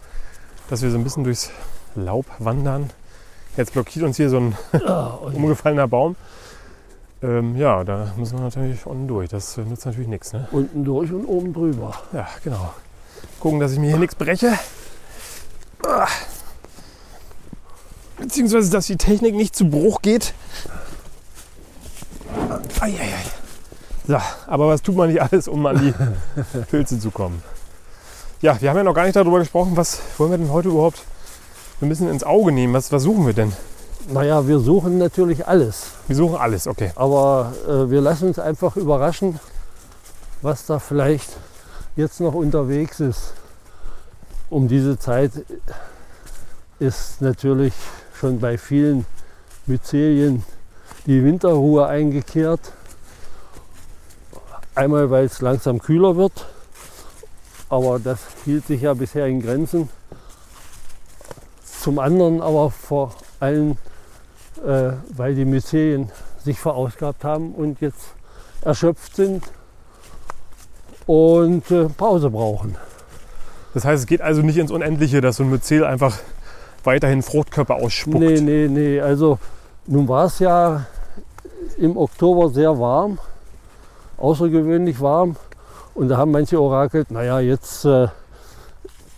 dass 0.70 0.82
wir 0.82 0.92
so 0.92 0.98
ein 0.98 1.04
bisschen 1.04 1.24
durchs 1.24 1.50
Laub 1.96 2.26
wandern. 2.40 2.90
Jetzt 3.58 3.74
blockiert 3.74 4.06
uns 4.06 4.18
hier 4.18 4.30
so 4.30 4.38
ein 4.38 4.58
und 5.22 5.36
umgefallener 5.36 5.88
Baum. 5.88 6.16
Ähm, 7.24 7.56
ja, 7.56 7.84
da 7.84 8.14
müssen 8.18 8.38
wir 8.38 8.44
natürlich 8.44 8.86
unten 8.86 9.08
durch. 9.08 9.30
Das 9.30 9.58
nützt 9.58 9.86
natürlich 9.86 10.08
nichts. 10.08 10.34
Ne? 10.34 10.48
unten 10.52 10.84
durch 10.84 11.12
und 11.12 11.26
oben 11.26 11.54
drüber. 11.54 11.94
Ja, 12.14 12.28
genau. 12.44 12.74
Gucken, 13.40 13.60
dass 13.60 13.74
ich 13.74 13.80
mir 13.80 13.90
hier 13.90 14.00
nichts 14.00 14.16
breche. 14.16 14.58
Beziehungsweise, 18.18 18.72
dass 18.72 18.88
die 18.88 18.98
Technik 18.98 19.36
nicht 19.36 19.56
zu 19.56 19.70
Bruch 19.70 20.02
geht. 20.02 20.34
Eieiei. 22.80 23.26
So, 24.08 24.18
aber 24.48 24.68
was 24.68 24.82
tut 24.82 24.96
man 24.96 25.10
nicht 25.10 25.22
alles, 25.22 25.48
um 25.48 25.66
an 25.66 25.80
die 25.80 25.94
Pilze 26.72 27.00
zu 27.00 27.12
kommen? 27.12 27.44
Ja, 28.42 28.60
wir 28.60 28.70
haben 28.70 28.78
ja 28.78 28.84
noch 28.84 28.96
gar 28.96 29.04
nicht 29.04 29.16
darüber 29.16 29.40
gesprochen, 29.40 29.78
was 29.78 30.02
wollen 30.18 30.32
wir 30.32 30.38
denn 30.40 30.52
heute 30.52 30.70
überhaupt 30.70 31.04
ein 31.86 31.90
bisschen 31.90 32.10
ins 32.10 32.24
Auge 32.24 32.52
nehmen? 32.52 32.74
Was, 32.74 32.92
was 32.92 33.04
suchen 33.04 33.26
wir 33.26 33.34
denn? 33.34 33.54
Naja, 34.10 34.48
wir 34.48 34.60
suchen 34.60 34.98
natürlich 34.98 35.48
alles. 35.48 35.92
Wir 36.08 36.16
suchen 36.16 36.36
alles, 36.36 36.68
okay. 36.68 36.92
Aber 36.96 37.54
äh, 37.68 37.90
wir 37.90 38.02
lassen 38.02 38.28
uns 38.28 38.40
einfach 38.40 38.76
überraschen, 38.76 39.40
was 40.42 40.66
da 40.66 40.80
vielleicht 40.80 41.38
jetzt 41.96 42.20
noch 42.20 42.34
unterwegs 42.34 43.00
ist. 43.00 43.34
Um 44.50 44.68
diese 44.68 45.00
Zeit 45.00 45.32
ist 46.80 47.22
natürlich 47.22 47.74
schon 48.20 48.40
bei 48.40 48.58
vielen 48.58 49.06
Myzelien 49.66 50.44
die 51.06 51.24
Winterruhe 51.24 51.88
eingekehrt. 51.88 52.74
Einmal, 54.76 55.10
weil 55.10 55.26
es 55.26 55.42
langsam 55.42 55.80
kühler 55.80 56.16
wird, 56.16 56.48
aber 57.70 58.00
das 58.00 58.20
hielt 58.46 58.68
sich 58.68 58.82
ja 58.82 58.94
bisher 58.94 59.28
in 59.28 59.42
Grenzen. 59.42 59.90
Zum 61.82 61.98
anderen 61.98 62.42
aber 62.42 62.70
vor 62.70 63.12
allem, 63.40 63.72
äh, 64.64 64.92
weil 65.16 65.34
die 65.34 65.46
Myzelien 65.46 66.12
sich 66.44 66.60
verausgabt 66.60 67.24
haben 67.24 67.54
und 67.54 67.82
jetzt 67.82 68.14
erschöpft 68.62 69.16
sind 69.16 69.44
und 71.08 71.72
äh, 71.72 71.86
Pause 71.86 72.30
brauchen. 72.30 72.76
Das 73.74 73.84
heißt, 73.84 74.04
es 74.04 74.06
geht 74.06 74.22
also 74.22 74.44
nicht 74.44 74.58
ins 74.58 74.70
Unendliche, 74.70 75.22
dass 75.22 75.38
so 75.38 75.44
ein 75.44 75.50
Myzel 75.50 75.84
einfach 75.84 76.20
weiterhin 76.84 77.24
Fruchtkörper 77.24 77.78
ausspuckt. 77.78 78.20
Nee, 78.20 78.42
nee, 78.42 78.68
nee. 78.68 79.02
Also 79.02 79.40
nun 79.88 80.08
war 80.08 80.26
es 80.26 80.38
ja 80.38 80.86
im 81.80 81.98
Oktober 81.98 82.50
sehr 82.50 82.78
warm, 82.78 83.18
außergewöhnlich 84.18 85.02
warm. 85.02 85.36
Und 85.96 86.10
da 86.10 86.18
haben 86.18 86.30
manche 86.30 86.62
orakelt, 86.62 87.10
naja, 87.10 87.40
jetzt 87.40 87.86
äh, 87.86 88.08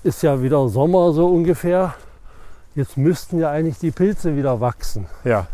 ist 0.06 0.24
ja 0.24 0.42
wieder 0.42 0.70
Sommer 0.70 1.12
so 1.12 1.28
ungefähr. 1.28 1.96
Jetzt 2.76 2.98
müssten 2.98 3.40
ja 3.40 3.52
eigentlich 3.52 3.78
die 3.78 3.92
Pilze 3.92 4.36
wieder 4.36 4.60
wachsen. 4.60 5.06
Ja, 5.24 5.48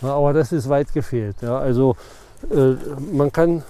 aber 0.00 0.32
das 0.32 0.52
ist 0.52 0.68
weit 0.68 0.92
gefehlt. 0.92 1.36
Ja. 1.42 1.58
Also 1.58 1.96
äh, 2.50 2.74
man 3.12 3.32
kann 3.32 3.62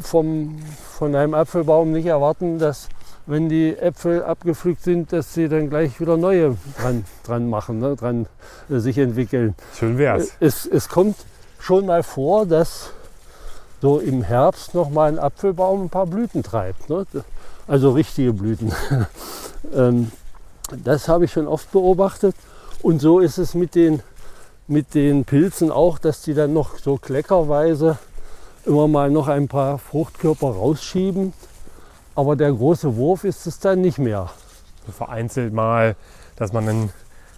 vom, 0.00 0.58
von 0.98 1.14
einem 1.14 1.34
Apfelbaum 1.34 1.92
nicht 1.92 2.06
erwarten, 2.06 2.58
dass 2.58 2.88
wenn 3.26 3.48
die 3.48 3.76
Äpfel 3.76 4.22
abgepflückt 4.22 4.82
sind, 4.82 5.12
dass 5.12 5.34
sie 5.34 5.48
dann 5.48 5.68
gleich 5.68 6.00
wieder 6.00 6.16
neue 6.16 6.56
dran, 6.80 7.04
dran 7.24 7.50
machen, 7.50 7.80
ne, 7.80 7.96
dran 7.96 8.26
äh, 8.70 8.78
sich 8.78 8.98
entwickeln. 8.98 9.54
schön 9.74 9.98
wär's. 9.98 10.32
Es, 10.38 10.66
es 10.66 10.88
kommt 10.88 11.16
schon 11.58 11.86
mal 11.86 12.02
vor, 12.02 12.46
dass 12.46 12.90
so 13.82 13.98
im 13.98 14.22
Herbst 14.22 14.74
noch 14.74 14.90
mal 14.90 15.10
ein 15.10 15.18
Apfelbaum 15.18 15.84
ein 15.84 15.90
paar 15.90 16.06
Blüten 16.06 16.42
treibt. 16.42 16.88
Ne? 16.88 17.04
Also 17.66 17.90
richtige 17.90 18.32
Blüten. 18.32 18.72
ähm, 19.74 20.12
das 20.84 21.08
habe 21.08 21.24
ich 21.26 21.32
schon 21.32 21.46
oft 21.48 21.70
beobachtet. 21.72 22.34
Und 22.82 23.00
so 23.00 23.20
ist 23.20 23.38
es 23.38 23.54
mit 23.54 23.74
den, 23.74 24.02
mit 24.66 24.94
den 24.94 25.24
Pilzen 25.24 25.70
auch, 25.70 25.98
dass 25.98 26.22
die 26.22 26.34
dann 26.34 26.52
noch 26.52 26.78
so 26.78 26.96
kleckerweise 26.96 27.98
immer 28.64 28.88
mal 28.88 29.10
noch 29.10 29.28
ein 29.28 29.48
paar 29.48 29.78
Fruchtkörper 29.78 30.48
rausschieben. 30.48 31.32
Aber 32.14 32.36
der 32.36 32.52
große 32.52 32.96
Wurf 32.96 33.24
ist 33.24 33.46
es 33.46 33.58
dann 33.58 33.80
nicht 33.80 33.98
mehr. 33.98 34.30
So 34.86 34.92
vereinzelt 34.92 35.52
mal, 35.52 35.96
dass 36.36 36.52
man 36.52 36.68
einen 36.68 36.90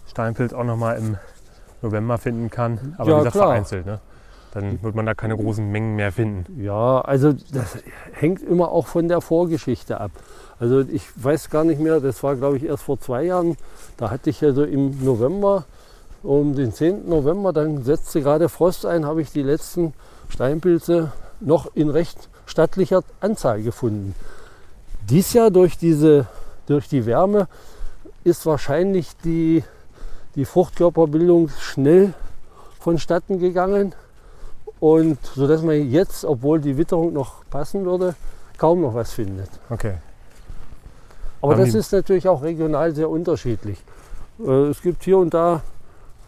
Steinpilz 0.08 0.52
auch 0.52 0.64
noch 0.64 0.76
mal 0.76 0.96
im 0.96 1.16
November 1.82 2.18
finden 2.18 2.50
kann. 2.50 2.94
Aber 2.98 3.10
Ja, 3.10 3.14
wie 3.16 3.18
gesagt, 3.20 3.34
klar. 3.34 3.46
vereinzelt. 3.48 3.86
Ne? 3.86 4.00
Dann 4.52 4.82
wird 4.82 4.94
man 4.94 5.06
da 5.06 5.14
keine 5.14 5.36
großen 5.36 5.70
Mengen 5.70 5.96
mehr 5.96 6.12
finden. 6.12 6.60
Ja, 6.62 7.00
also 7.00 7.32
das 7.52 7.78
hängt 8.12 8.42
immer 8.42 8.70
auch 8.70 8.86
von 8.86 9.08
der 9.08 9.20
Vorgeschichte 9.20 10.00
ab. 10.00 10.10
Also 10.58 10.80
ich 10.80 11.02
weiß 11.16 11.50
gar 11.50 11.64
nicht 11.64 11.80
mehr, 11.80 12.00
das 12.00 12.22
war 12.22 12.36
glaube 12.36 12.56
ich 12.56 12.64
erst 12.64 12.84
vor 12.84 12.98
zwei 13.00 13.24
Jahren. 13.24 13.56
Da 13.96 14.10
hatte 14.10 14.30
ich 14.30 14.40
ja 14.40 14.52
so 14.52 14.64
im 14.64 15.04
November, 15.04 15.64
um 16.22 16.54
den 16.54 16.72
10. 16.72 17.08
November, 17.08 17.52
dann 17.52 17.84
setzte 17.84 18.22
gerade 18.22 18.48
Frost 18.48 18.86
ein, 18.86 19.04
habe 19.04 19.22
ich 19.22 19.30
die 19.30 19.42
letzten 19.42 19.92
Steinpilze 20.28 21.12
noch 21.40 21.74
in 21.74 21.90
recht 21.90 22.28
stattlicher 22.46 23.02
Anzahl 23.20 23.62
gefunden. 23.62 24.14
Dies 25.08 25.32
Jahr 25.32 25.50
durch, 25.50 25.78
diese, 25.78 26.26
durch 26.66 26.88
die 26.88 27.06
Wärme 27.06 27.48
ist 28.24 28.46
wahrscheinlich 28.46 29.16
die, 29.24 29.62
die 30.34 30.44
Fruchtkörperbildung 30.44 31.50
schnell 31.60 32.14
vonstatten 32.80 33.38
gegangen. 33.38 33.94
Und 34.80 35.18
so 35.34 35.46
dass 35.46 35.62
man 35.62 35.90
jetzt, 35.90 36.24
obwohl 36.24 36.60
die 36.60 36.76
Witterung 36.76 37.12
noch 37.12 37.44
passen 37.50 37.84
würde, 37.84 38.14
kaum 38.56 38.80
noch 38.80 38.94
was 38.94 39.12
findet. 39.12 39.50
Okay. 39.70 39.94
Aber 41.40 41.52
Haben 41.52 41.64
das 41.64 41.74
ist 41.74 41.92
natürlich 41.92 42.28
auch 42.28 42.42
regional 42.42 42.94
sehr 42.94 43.08
unterschiedlich. 43.08 43.78
Äh, 44.44 44.68
Es 44.68 44.82
gibt 44.82 45.04
hier 45.04 45.18
und 45.18 45.34
da, 45.34 45.62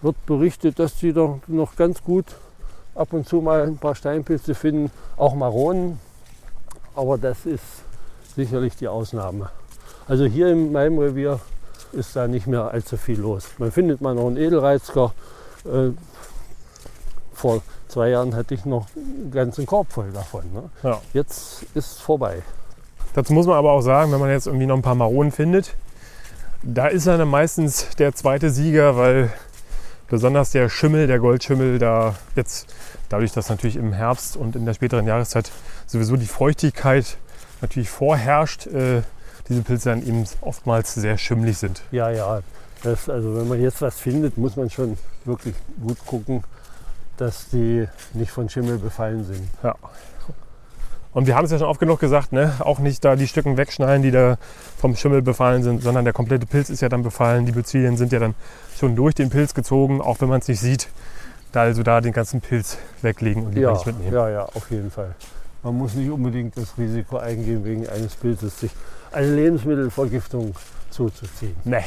wird 0.02 0.26
berichtet, 0.26 0.78
dass 0.78 0.96
die 0.96 1.12
doch 1.12 1.40
noch 1.46 1.76
ganz 1.76 2.02
gut 2.02 2.24
ab 2.94 3.12
und 3.12 3.28
zu 3.28 3.40
mal 3.40 3.62
ein 3.62 3.76
paar 3.76 3.94
Steinpilze 3.94 4.54
finden, 4.54 4.90
auch 5.16 5.34
Maronen. 5.34 6.00
Aber 6.94 7.18
das 7.18 7.46
ist 7.46 7.64
sicherlich 8.34 8.76
die 8.76 8.88
Ausnahme. 8.88 9.50
Also 10.08 10.24
hier 10.24 10.48
in 10.48 10.72
meinem 10.72 10.98
Revier 10.98 11.40
ist 11.92 12.16
da 12.16 12.26
nicht 12.26 12.46
mehr 12.46 12.70
allzu 12.70 12.96
viel 12.96 13.20
los. 13.20 13.46
Man 13.58 13.70
findet 13.70 14.00
mal 14.00 14.14
noch 14.14 14.26
einen 14.26 14.36
Edelreizker. 14.36 15.12
Äh, 15.64 15.90
Vor 17.32 17.62
zwei 17.90 18.10
Jahren 18.10 18.34
hatte 18.34 18.54
ich 18.54 18.64
noch 18.64 18.86
einen 18.96 19.30
ganzen 19.30 19.66
Korb 19.66 19.92
voll 19.92 20.10
davon. 20.12 20.44
Ne? 20.52 20.70
Ja. 20.82 21.00
Jetzt 21.12 21.62
ist 21.74 21.92
es 21.92 21.98
vorbei. 21.98 22.42
Dazu 23.14 23.32
muss 23.32 23.46
man 23.46 23.56
aber 23.56 23.72
auch 23.72 23.80
sagen, 23.80 24.12
wenn 24.12 24.20
man 24.20 24.30
jetzt 24.30 24.46
irgendwie 24.46 24.66
noch 24.66 24.76
ein 24.76 24.82
paar 24.82 24.94
Maronen 24.94 25.32
findet, 25.32 25.74
da 26.62 26.86
ist 26.86 27.06
er 27.06 27.18
dann 27.18 27.28
meistens 27.28 27.88
der 27.98 28.14
zweite 28.14 28.50
Sieger, 28.50 28.96
weil 28.96 29.30
besonders 30.08 30.50
der 30.50 30.68
Schimmel, 30.68 31.06
der 31.06 31.18
Goldschimmel, 31.18 31.78
da 31.78 32.14
jetzt 32.36 32.72
dadurch, 33.08 33.32
dass 33.32 33.48
natürlich 33.48 33.76
im 33.76 33.92
Herbst 33.92 34.36
und 34.36 34.56
in 34.56 34.66
der 34.66 34.74
späteren 34.74 35.06
Jahreszeit 35.06 35.50
sowieso 35.86 36.16
die 36.16 36.26
Feuchtigkeit 36.26 37.16
natürlich 37.60 37.90
vorherrscht, 37.90 38.66
äh, 38.66 39.02
diese 39.48 39.62
Pilze 39.62 39.90
dann 39.90 40.06
eben 40.06 40.24
oftmals 40.40 40.94
sehr 40.94 41.18
schimmelig 41.18 41.58
sind. 41.58 41.82
Ja, 41.90 42.10
ja. 42.10 42.40
Das, 42.82 43.08
also 43.08 43.36
wenn 43.36 43.48
man 43.48 43.60
jetzt 43.60 43.82
was 43.82 43.98
findet, 43.98 44.38
muss 44.38 44.56
man 44.56 44.70
schon 44.70 44.96
wirklich 45.24 45.54
gut 45.82 45.98
gucken, 46.06 46.44
dass 47.20 47.48
die 47.50 47.86
nicht 48.14 48.30
von 48.30 48.48
Schimmel 48.48 48.78
befallen 48.78 49.24
sind. 49.24 49.46
Ja. 49.62 49.74
Und 51.12 51.26
wir 51.26 51.34
haben 51.34 51.44
es 51.44 51.50
ja 51.50 51.58
schon 51.58 51.66
oft 51.66 51.80
genug 51.80 51.98
gesagt, 51.98 52.32
ne? 52.32 52.52
auch 52.60 52.78
nicht 52.78 53.04
da 53.04 53.16
die 53.16 53.26
Stücken 53.26 53.56
wegschneiden, 53.56 54.02
die 54.02 54.12
da 54.12 54.38
vom 54.78 54.94
Schimmel 54.94 55.22
befallen 55.22 55.64
sind, 55.64 55.82
sondern 55.82 56.04
der 56.04 56.14
komplette 56.14 56.46
Pilz 56.46 56.70
ist 56.70 56.82
ja 56.82 56.88
dann 56.88 57.02
befallen. 57.02 57.46
Die 57.46 57.52
Bezilien 57.52 57.96
sind 57.96 58.12
ja 58.12 58.20
dann 58.20 58.34
schon 58.78 58.94
durch 58.94 59.14
den 59.16 59.28
Pilz 59.28 59.52
gezogen, 59.52 60.00
auch 60.00 60.20
wenn 60.20 60.28
man 60.28 60.38
es 60.40 60.46
nicht 60.46 60.60
sieht. 60.60 60.88
Da 61.50 61.62
also 61.62 61.82
da 61.82 62.00
den 62.00 62.12
ganzen 62.12 62.40
Pilz 62.40 62.78
weglegen 63.02 63.44
und 63.44 63.54
lieber 63.56 63.68
Ja, 63.68 63.72
nicht 63.72 63.86
mitnehmen. 63.86 64.12
ja, 64.14 64.30
ja, 64.30 64.42
auf 64.44 64.70
jeden 64.70 64.92
Fall. 64.92 65.16
Man 65.64 65.76
muss 65.76 65.94
nicht 65.94 66.10
unbedingt 66.10 66.56
das 66.56 66.78
Risiko 66.78 67.16
eingehen, 67.18 67.64
wegen 67.64 67.88
eines 67.88 68.14
Pilzes 68.14 68.60
sich 68.60 68.70
eine 69.10 69.34
Lebensmittelvergiftung 69.34 70.54
zuzuziehen. 70.90 71.56
Nee. 71.64 71.84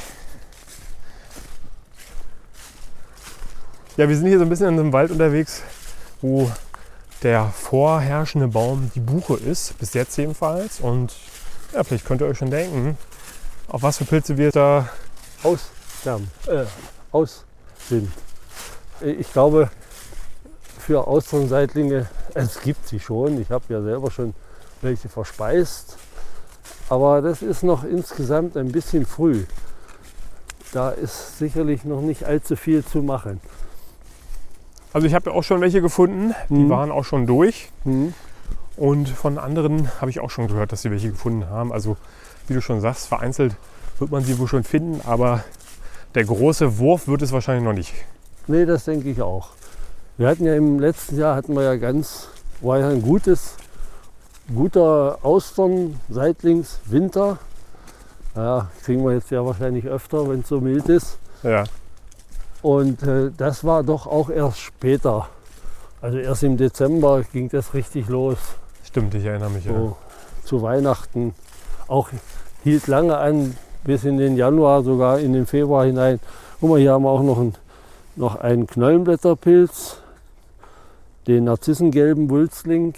Ja, 3.95 4.09
wir 4.09 4.17
sind 4.17 4.25
hier 4.25 4.39
so 4.39 4.43
ein 4.43 4.49
bisschen 4.49 4.69
in 4.69 4.79
einem 4.79 4.91
Wald 4.91 5.11
unterwegs, 5.11 5.61
wo 6.19 6.49
der 7.21 7.45
vorherrschende 7.45 8.47
Baum 8.47 8.89
die 8.95 8.99
Buche 8.99 9.35
ist, 9.35 9.77
bis 9.77 9.93
jetzt 9.93 10.17
jedenfalls. 10.17 10.79
Und 10.79 11.13
ja, 11.73 11.83
vielleicht 11.83 12.03
könnt 12.03 12.21
ihr 12.21 12.25
euch 12.25 12.39
schon 12.39 12.49
denken, 12.49 12.97
auf 13.67 13.83
was 13.83 13.99
für 13.99 14.05
Pilze 14.05 14.35
wir 14.35 14.49
da 14.49 14.89
Aussterben, 15.43 16.27
äh, 16.47 16.63
aus 17.11 17.45
sind. 17.87 18.11
Ich 18.99 19.31
glaube, 19.31 19.69
für 20.79 21.05
Austernseitlinge, 21.05 22.07
es 22.33 22.61
gibt 22.61 22.87
sie 22.87 22.99
schon. 22.99 23.39
Ich 23.39 23.51
habe 23.51 23.65
ja 23.69 23.83
selber 23.83 24.09
schon 24.09 24.33
welche 24.81 25.07
verspeist. 25.07 25.97
Aber 26.89 27.21
das 27.21 27.43
ist 27.43 27.61
noch 27.61 27.83
insgesamt 27.83 28.57
ein 28.57 28.71
bisschen 28.71 29.05
früh. 29.05 29.45
Da 30.71 30.89
ist 30.89 31.37
sicherlich 31.37 31.83
noch 31.83 32.01
nicht 32.01 32.23
allzu 32.23 32.55
viel 32.55 32.83
zu 32.83 33.03
machen. 33.03 33.39
Also 34.93 35.07
ich 35.07 35.13
habe 35.13 35.29
ja 35.31 35.35
auch 35.35 35.43
schon 35.43 35.59
welche 35.61 35.81
gefunden, 35.81 36.33
die 36.49 36.53
Mhm. 36.55 36.69
waren 36.69 36.91
auch 36.91 37.03
schon 37.03 37.25
durch. 37.25 37.69
Hm? 37.83 38.13
Und 38.77 39.09
von 39.09 39.37
anderen 39.37 39.89
habe 40.01 40.09
ich 40.11 40.19
auch 40.19 40.29
schon 40.29 40.47
gehört, 40.47 40.71
dass 40.71 40.81
sie 40.83 40.91
welche 40.91 41.11
gefunden 41.11 41.49
haben. 41.49 41.71
Also 41.73 41.97
wie 42.47 42.53
du 42.53 42.61
schon 42.61 42.81
sagst, 42.81 43.07
vereinzelt 43.07 43.55
wird 43.99 44.11
man 44.11 44.23
sie 44.23 44.37
wohl 44.39 44.47
schon 44.47 44.63
finden, 44.63 45.01
aber 45.05 45.43
der 46.15 46.25
große 46.25 46.77
Wurf 46.79 47.07
wird 47.07 47.21
es 47.21 47.31
wahrscheinlich 47.31 47.63
noch 47.63 47.73
nicht. 47.73 47.93
Nee, 48.47 48.65
das 48.65 48.85
denke 48.85 49.09
ich 49.09 49.21
auch. 49.21 49.49
Wir 50.17 50.27
hatten 50.27 50.45
ja 50.45 50.55
im 50.55 50.79
letzten 50.79 51.17
Jahr 51.17 51.35
hatten 51.35 51.55
wir 51.55 51.63
ja 51.63 51.75
ganz, 51.75 52.27
war 52.61 52.79
ja 52.79 52.89
ein 52.89 53.01
gutes, 53.01 53.55
guter 54.53 55.19
Austern, 55.23 55.99
Seitlings, 56.09 56.79
Winter. 56.85 57.37
Ja, 58.35 58.69
kriegen 58.83 59.03
wir 59.05 59.13
jetzt 59.13 59.31
ja 59.31 59.45
wahrscheinlich 59.45 59.85
öfter, 59.85 60.27
wenn 60.29 60.41
es 60.41 60.47
so 60.49 60.59
mild 60.59 60.89
ist. 60.89 61.17
Ja, 61.43 61.63
Und 62.63 63.03
äh, 63.03 63.29
das 63.37 63.63
war 63.63 63.83
doch 63.83 64.07
auch 64.07 64.29
erst 64.31 64.57
später. 64.59 65.27
Also 66.01 66.17
erst 66.17 66.43
im 66.43 66.57
Dezember 66.57 67.21
ging 67.31 67.49
das 67.49 67.73
richtig 67.75 68.07
los. 68.09 68.37
stimmt, 68.83 69.13
ich 69.15 69.25
erinnere 69.25 69.49
mich. 69.51 69.65
Ja. 69.65 69.73
So 69.73 69.97
zu 70.45 70.61
Weihnachten. 70.61 71.35
Auch 71.87 72.09
hielt 72.63 72.87
lange 72.87 73.17
an, 73.17 73.55
bis 73.83 74.03
in 74.05 74.17
den 74.17 74.35
Januar, 74.37 74.81
sogar 74.83 75.19
in 75.19 75.33
den 75.33 75.45
Februar 75.45 75.85
hinein. 75.85 76.19
Guck 76.59 76.69
mal, 76.71 76.79
hier 76.79 76.93
haben 76.93 77.03
wir 77.03 77.09
auch 77.09 77.21
noch 77.23 77.37
einen, 77.37 77.55
noch 78.15 78.35
einen 78.39 78.65
Knollenblätterpilz, 78.67 79.97
den 81.27 81.43
narzissengelben 81.45 82.29
Wulzling. 82.29 82.93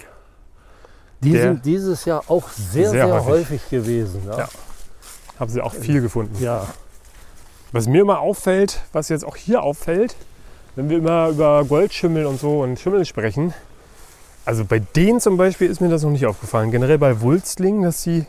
Die 1.21 1.31
Der- 1.31 1.41
sind 1.41 1.65
dieses 1.65 2.05
Jahr 2.05 2.23
auch 2.27 2.49
sehr, 2.49 2.89
Sehr 2.91 3.07
sehr, 3.07 3.25
häufig. 3.25 3.49
häufig. 3.49 3.69
gewesen. 3.69 4.21
Ja. 4.27 4.37
Ja. 4.39 4.47
Haben 5.39 5.51
sie 5.51 5.61
auch 5.61 5.73
viel 5.73 6.01
gefunden. 6.01 6.35
ja. 6.41 6.65
Was 7.75 7.89
mir 7.89 8.03
immer 8.03 8.21
auffällt, 8.21 8.79
was 8.93 9.09
jetzt 9.09 9.25
auch 9.25 9.35
hier 9.35 9.61
auffällt, 9.61 10.15
wenn 10.77 10.89
wir 10.89 10.97
immer 10.97 11.27
über 11.27 11.65
Goldschimmel 11.65 12.25
und 12.25 12.39
so 12.39 12.61
und 12.61 12.79
Schimmel 12.79 13.03
sprechen, 13.03 13.53
also 14.45 14.63
bei 14.63 14.79
denen 14.79 15.19
zum 15.19 15.35
Beispiel 15.35 15.69
ist 15.69 15.81
mir 15.81 15.89
das 15.89 16.01
noch 16.03 16.09
nicht 16.09 16.25
aufgefallen. 16.25 16.71
Generell 16.71 16.97
bei 16.97 17.19
Wulstlingen, 17.19 17.83
dass 17.83 18.01
sie 18.01 18.27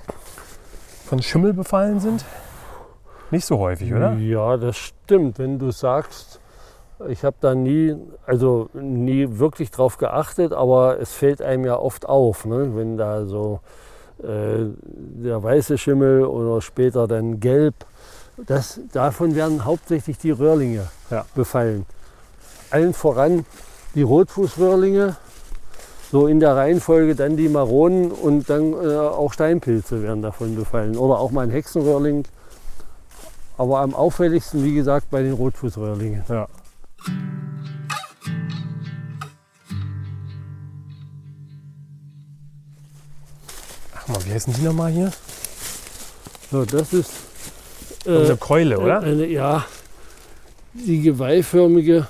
von 1.04 1.22
Schimmel 1.22 1.52
befallen 1.52 2.00
sind, 2.00 2.24
nicht 3.30 3.46
so 3.46 3.60
häufig, 3.60 3.94
oder? 3.94 4.14
Ja, 4.14 4.56
das 4.56 4.78
stimmt. 4.78 5.38
Wenn 5.38 5.60
du 5.60 5.70
sagst, 5.70 6.40
ich 7.06 7.22
habe 7.22 7.36
da 7.40 7.54
nie, 7.54 7.94
also 8.26 8.68
nie 8.74 9.28
wirklich 9.38 9.70
drauf 9.70 9.96
geachtet, 9.96 10.52
aber 10.52 10.98
es 10.98 11.12
fällt 11.12 11.40
einem 11.40 11.64
ja 11.64 11.76
oft 11.76 12.08
auf, 12.08 12.46
ne? 12.46 12.72
wenn 12.74 12.96
da 12.96 13.24
so 13.26 13.60
äh, 14.24 14.66
der 14.88 15.40
weiße 15.40 15.78
Schimmel 15.78 16.24
oder 16.24 16.60
später 16.60 17.06
dann 17.06 17.38
gelb, 17.38 17.76
das, 18.36 18.80
davon 18.92 19.34
werden 19.34 19.64
hauptsächlich 19.64 20.18
die 20.18 20.30
Röhrlinge 20.30 20.88
Ja. 21.10 21.24
befallen. 21.34 21.86
Allen 22.70 22.92
voran 22.94 23.46
die 23.94 24.02
Rotfußröhrlinge, 24.02 25.16
so 26.12 26.26
in 26.26 26.40
der 26.40 26.54
Reihenfolge 26.56 27.14
dann 27.14 27.36
die 27.36 27.48
Maronen 27.48 28.10
und 28.12 28.48
dann 28.50 28.72
äh, 28.72 28.96
auch 28.96 29.32
Steinpilze 29.32 30.02
werden 30.02 30.22
davon 30.22 30.54
befallen. 30.54 30.96
Oder 30.96 31.18
auch 31.18 31.30
mal 31.30 31.42
ein 31.42 31.50
Hexenröhrling. 31.50 32.24
Aber 33.58 33.80
am 33.80 33.94
auffälligsten, 33.94 34.62
wie 34.62 34.74
gesagt, 34.74 35.10
bei 35.10 35.22
den 35.22 35.32
Rotfußröhrlingen. 35.32 36.24
Ja. 36.28 36.46
Ach 43.94 44.08
mal, 44.08 44.24
wie 44.26 44.32
heißen 44.32 44.52
die 44.54 44.62
nochmal 44.62 44.92
hier? 44.92 45.10
So, 46.50 46.64
das 46.64 46.92
ist 46.92 47.10
Äh, 48.06 48.36
Keule, 48.38 48.78
oder? 48.78 49.00
eine, 49.00 49.26
ja, 49.26 49.64
die 50.74 51.00
geweihförmige 51.02 52.06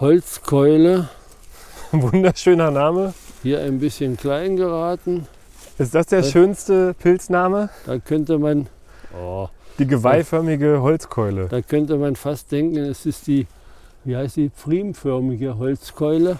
Holzkeule. 0.00 1.08
Wunderschöner 1.92 2.70
Name. 2.70 3.14
Hier 3.42 3.60
ein 3.60 3.78
bisschen 3.78 4.16
klein 4.16 4.56
geraten. 4.56 5.26
Ist 5.78 5.94
das 5.94 6.06
der 6.06 6.20
Äh. 6.20 6.24
schönste 6.24 6.94
Pilzname? 6.94 7.68
Da 7.86 7.98
könnte 7.98 8.38
man, 8.38 8.66
oh, 9.18 9.48
Die 9.78 9.86
geweihförmige 9.86 10.80
Holzkeule. 10.80 11.48
da 11.48 11.60
könnte 11.60 11.96
man 11.96 12.16
fast 12.16 12.50
denken, 12.52 12.76
es 12.78 13.06
ist 13.06 13.26
die, 13.26 13.46
wie 14.04 14.16
heißt 14.16 14.36
die, 14.36 14.50
pfriemförmige 14.50 15.58
Holzkeule, 15.58 16.38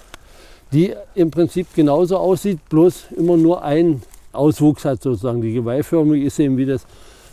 die 0.73 0.95
im 1.15 1.31
Prinzip 1.31 1.69
genauso 1.75 2.17
aussieht, 2.17 2.59
bloß 2.69 3.07
immer 3.17 3.37
nur 3.37 3.63
einen 3.63 4.03
Auswuchs 4.33 4.85
hat 4.85 5.03
sozusagen. 5.03 5.41
Die 5.43 5.53
geweihförmige 5.53 6.27
ist 6.27 6.39
eben, 6.39 6.57
wie, 6.57 6.67
das, 6.67 6.87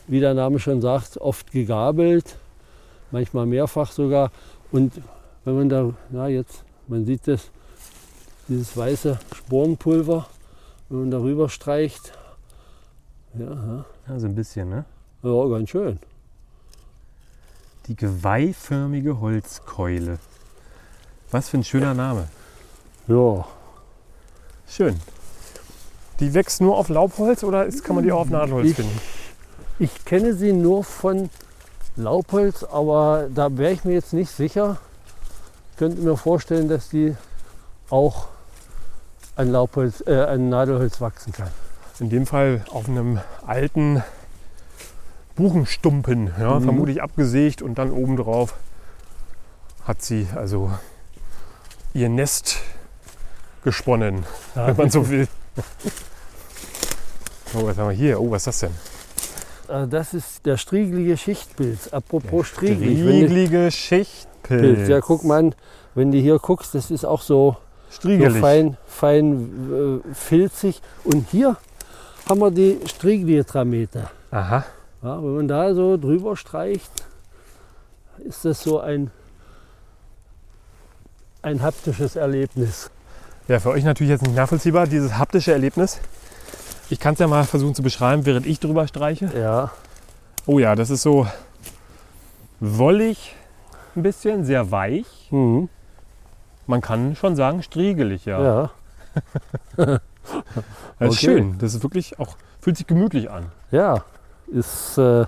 wie 0.08 0.20
der 0.20 0.34
Name 0.34 0.60
schon 0.60 0.82
sagt, 0.82 1.18
oft 1.18 1.52
gegabelt, 1.52 2.38
manchmal 3.12 3.46
mehrfach 3.46 3.92
sogar. 3.92 4.32
Und 4.72 4.94
wenn 5.46 5.56
man 5.56 5.70
da, 5.70 5.94
na 6.10 6.28
jetzt, 6.28 6.63
man 6.88 7.06
sieht 7.06 7.28
das, 7.28 7.50
dieses 8.48 8.76
weiße 8.76 9.20
Sporenpulver, 9.36 10.28
wenn 10.89 11.00
man 11.00 11.12
darüber 11.12 11.50
streicht, 11.50 12.13
ja, 13.38 13.46
ja, 13.46 13.86
Ja, 14.08 14.20
so 14.20 14.28
ein 14.28 14.36
bisschen, 14.36 14.70
ne? 14.70 14.86
ja 15.24 15.46
ganz 15.48 15.70
schön. 15.70 16.00
Die 17.88 17.96
geweihförmige 17.96 19.20
Holzkeule. 19.20 20.20
Was 21.32 21.50
für 21.50 21.58
ein 21.58 21.63
schöner 21.63 21.94
Name. 21.94 22.28
Ja, 23.08 23.46
Schön. 24.68 25.00
Die 26.20 26.34
wächst 26.34 26.62
nur 26.62 26.78
auf 26.78 26.89
Laubholz 26.89 27.44
oder 27.44 27.66
ist, 27.66 27.84
kann 27.84 27.96
man 27.96 28.04
die 28.06 28.12
auch 28.12 28.22
auf 28.22 28.30
Nadelholz 28.30 28.70
Ich- 28.70 28.76
finden? 28.76 29.00
Ich 29.80 30.06
kenne 30.06 30.34
sie 30.34 30.54
nur 30.54 30.84
von 30.84 31.30
Laubholz, 31.96 32.64
aber 32.64 33.28
da 33.34 33.56
wäre 33.58 33.72
ich 33.74 33.84
mir 33.84 33.94
jetzt 33.94 34.14
nicht 34.14 34.32
sicher. 34.32 34.78
Könnte 35.78 36.02
mir 36.02 36.16
vorstellen, 36.18 36.70
dass 36.70 36.90
die 36.90 37.16
auch 37.90 38.28
an 39.36 39.52
Laubholz, 39.52 40.04
äh, 40.06 40.16
an 40.22 40.50
Nadelholz 40.50 41.02
wachsen 41.02 41.34
kann. 41.34 41.50
In 42.00 42.10
dem 42.10 42.26
Fall 42.26 42.64
auf 42.72 42.88
einem 42.88 43.20
alten 43.46 44.04
Buchenstumpen, 45.36 46.32
ja, 46.40 46.60
Mhm. 46.60 46.64
vermutlich 46.64 47.02
abgesägt 47.02 47.62
und 47.62 47.76
dann 47.80 47.92
obendrauf 47.92 48.54
hat 49.86 50.02
sie 50.04 50.28
also 50.36 50.72
ihr 51.94 52.10
Nest 52.10 52.58
gesponnen, 53.64 54.26
wenn 54.56 54.78
man 54.78 54.90
so 54.92 55.10
will. 55.10 55.28
Oh, 57.56 57.66
was 57.66 57.78
haben 57.78 57.90
wir 57.90 57.96
hier? 57.96 58.20
Oh, 58.22 58.30
was 58.32 58.42
ist 58.42 58.48
das 58.48 58.60
denn? 58.60 58.92
Äh, 59.67 59.88
Das 59.88 60.13
ist 60.13 60.45
der 60.45 60.58
striegelige 60.58 61.17
Schichtpilz. 61.17 61.89
Apropos 61.89 62.47
striegelig. 62.47 62.99
Striegelige 62.99 63.71
Schichtpilz. 63.71 64.28
Pilz. 64.78 64.89
Ja, 64.89 64.99
guck 64.99 65.23
mal, 65.23 65.52
wenn 65.95 66.12
du 66.12 66.17
hier 66.17 66.38
guckst, 66.39 66.76
das 66.76 66.91
ist 66.91 67.06
auch 67.06 67.21
so, 67.21 67.56
so 67.89 68.30
fein, 68.30 68.78
fein 68.86 70.02
äh, 70.06 70.13
filzig. 70.13 70.82
Und 71.06 71.30
hier 71.30 71.56
haben 72.28 72.39
wir 72.41 72.52
die 72.52 72.80
Striegelitramete. 72.86 74.10
Aha. 74.32 74.65
Ja, 75.02 75.17
wenn 75.23 75.36
man 75.36 75.47
da 75.47 75.73
so 75.73 75.97
drüber 75.97 76.36
streicht, 76.36 76.91
ist 78.19 78.45
das 78.45 78.63
so 78.63 78.80
ein, 78.80 79.12
ein 81.41 81.62
haptisches 81.62 82.15
Erlebnis. 82.15 82.89
Ja, 83.47 83.60
für 83.60 83.69
euch 83.71 83.84
natürlich 83.84 84.12
jetzt 84.12 84.23
nicht 84.23 84.36
nachvollziehbar, 84.36 84.88
dieses 84.88 85.17
haptische 85.17 85.52
Erlebnis. 85.52 85.99
Ich 86.93 86.99
kann 86.99 87.13
es 87.13 87.19
ja 87.19 87.25
mal 87.27 87.43
versuchen 87.43 87.73
zu 87.73 87.82
beschreiben, 87.82 88.23
während 88.27 88.45
ich 88.45 88.60
drüber 88.60 88.88
streiche. 88.88 89.32
Ja, 89.36 89.71
Oh 90.45 90.60
ja, 90.60 90.75
das 90.75 90.91
ist 90.91 91.01
so 91.01 91.25
wollig 92.60 93.36
ein 93.95 94.03
bisschen, 94.03 94.43
sehr 94.45 94.69
weich. 94.69 95.08
mhm. 95.32 95.69
Man 96.67 96.82
kann 96.82 97.15
schon 97.15 97.36
sagen 97.36 97.63
striegelig, 97.63 98.25
ja. 98.25 98.69
ja. 99.77 99.99
Das 100.99 101.15
ist 101.15 101.17
okay. 101.17 101.25
schön. 101.25 101.58
Das 101.58 101.73
ist 101.73 101.82
wirklich 101.84 102.19
auch, 102.19 102.38
fühlt 102.62 102.77
sich 102.77 102.86
gemütlich 102.88 103.29
an. 103.32 103.51
ja, 103.71 104.03
ist 104.47 104.97
äh, 104.99 105.25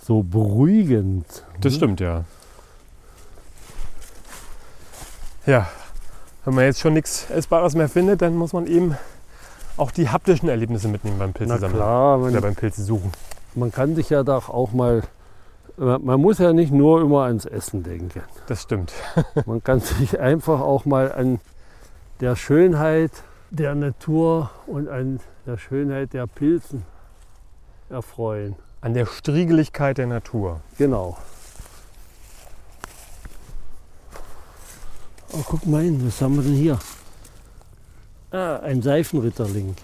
so 0.00 0.22
beruhigend. 0.22 1.26
Das 1.60 1.72
Mhm. 1.72 1.76
stimmt, 1.76 2.00
ja. 2.00 2.24
Ja, 5.46 5.68
wenn 6.44 6.54
man 6.54 6.64
jetzt 6.64 6.80
schon 6.80 6.92
nichts 6.94 7.28
Essbares 7.30 7.74
mehr 7.74 7.88
findet, 7.88 8.22
dann 8.22 8.36
muss 8.36 8.52
man 8.52 8.66
eben 8.68 8.96
auch 9.80 9.90
die 9.90 10.08
haptischen 10.08 10.48
Erlebnisse 10.48 10.88
mitnehmen 10.88 11.18
beim 11.18 11.30
Na 11.30 11.38
Pilzesammeln. 11.38 11.72
klar, 11.72 12.18
Oder 12.20 12.30
man, 12.32 12.40
beim 12.42 12.54
Pilze 12.54 12.84
suchen. 12.84 13.10
man 13.54 13.72
kann 13.72 13.94
sich 13.94 14.10
ja 14.10 14.22
doch 14.22 14.48
auch 14.48 14.72
mal, 14.72 15.02
man 15.76 16.04
man 16.04 16.20
muss 16.20 16.38
ja 16.38 16.52
nicht 16.52 16.72
nur 16.72 17.00
immer 17.00 17.24
ans 17.24 17.46
Essen 17.46 17.82
denken. 17.82 18.22
Das 18.46 18.62
stimmt. 18.62 18.92
Man 19.46 19.64
kann 19.64 19.80
sich 19.80 20.20
einfach 20.20 20.60
auch 20.60 20.84
mal 20.84 21.10
an 21.12 21.40
der 22.20 22.36
Schönheit 22.36 23.12
der 23.50 23.74
Natur 23.74 24.50
und 24.66 24.88
an 24.88 25.20
der 25.46 25.56
Schönheit 25.56 26.12
der 26.12 26.26
Pilzen 26.26 26.84
erfreuen. 27.88 28.56
An 28.82 28.94
der 28.94 29.06
Striegeligkeit 29.06 29.98
der 29.98 30.06
Natur. 30.06 30.60
Genau. 30.78 31.16
Oh, 35.32 35.42
guck 35.46 35.66
mal 35.66 35.82
hin, 35.82 36.04
was 36.06 36.20
haben 36.20 36.36
wir 36.36 36.42
denn 36.42 36.54
hier? 36.54 36.78
Ah, 38.32 38.56
ein 38.58 38.82
Seifenritterling. 38.82 39.74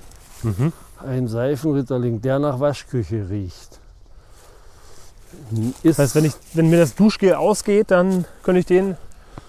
Mhm. 0.43 0.73
Ein 1.05 1.29
Seifenritterling, 1.29 2.21
der 2.21 2.39
nach 2.39 2.61
Waschküche 2.61 3.29
riecht. 3.29 3.81
Ist, 5.83 5.99
Das 5.99 5.99
heißt, 5.99 6.15
wenn, 6.17 6.25
ich, 6.27 6.33
wenn 6.55 6.71
mir 6.71 6.79
das 6.79 6.95
Duschgel 6.95 7.35
ausgeht, 7.35 7.91
dann 7.91 8.25
könnte 8.43 8.61
ich 8.61 8.67
den 8.67 8.97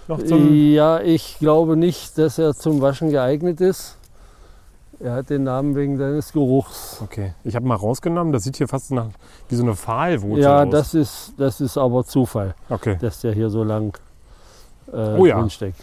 noch 0.08 0.22
zum. 0.24 0.54
ja, 0.54 1.00
ich 1.02 1.38
glaube 1.40 1.78
nicht, 1.78 2.18
dass 2.18 2.38
er 2.38 2.54
zum 2.56 2.82
Waschen 2.82 3.10
geeignet 3.10 3.62
ist. 3.62 3.96
Er 5.00 5.14
hat 5.14 5.30
den 5.30 5.44
Namen 5.44 5.76
wegen 5.76 5.98
seines 5.98 6.34
Geruchs. 6.34 6.98
Okay. 7.04 7.34
Ich 7.44 7.56
habe 7.56 7.68
mal 7.68 7.76
rausgenommen, 7.76 8.34
das 8.34 8.44
sieht 8.44 8.58
hier 8.58 8.68
fast 8.68 8.90
nach, 8.92 9.08
wie 9.48 9.56
so 9.56 9.62
eine 9.64 9.76
Pfahlwurzel 9.76 10.44
Ja, 10.44 10.64
aus. 10.64 10.70
das 10.72 10.94
ist, 10.96 11.34
das 11.38 11.62
ist 11.62 11.78
aber 11.78 12.04
Zufall, 12.04 12.56
Okay. 12.70 12.98
dass 13.00 13.22
der 13.22 13.34
hier 13.34 13.50
so 13.52 13.64
lang 13.64 13.96
äh, 14.92 15.16
Oh 15.18 15.26
ja. 15.28 15.38
drin 15.40 15.52
steckt. 15.52 15.82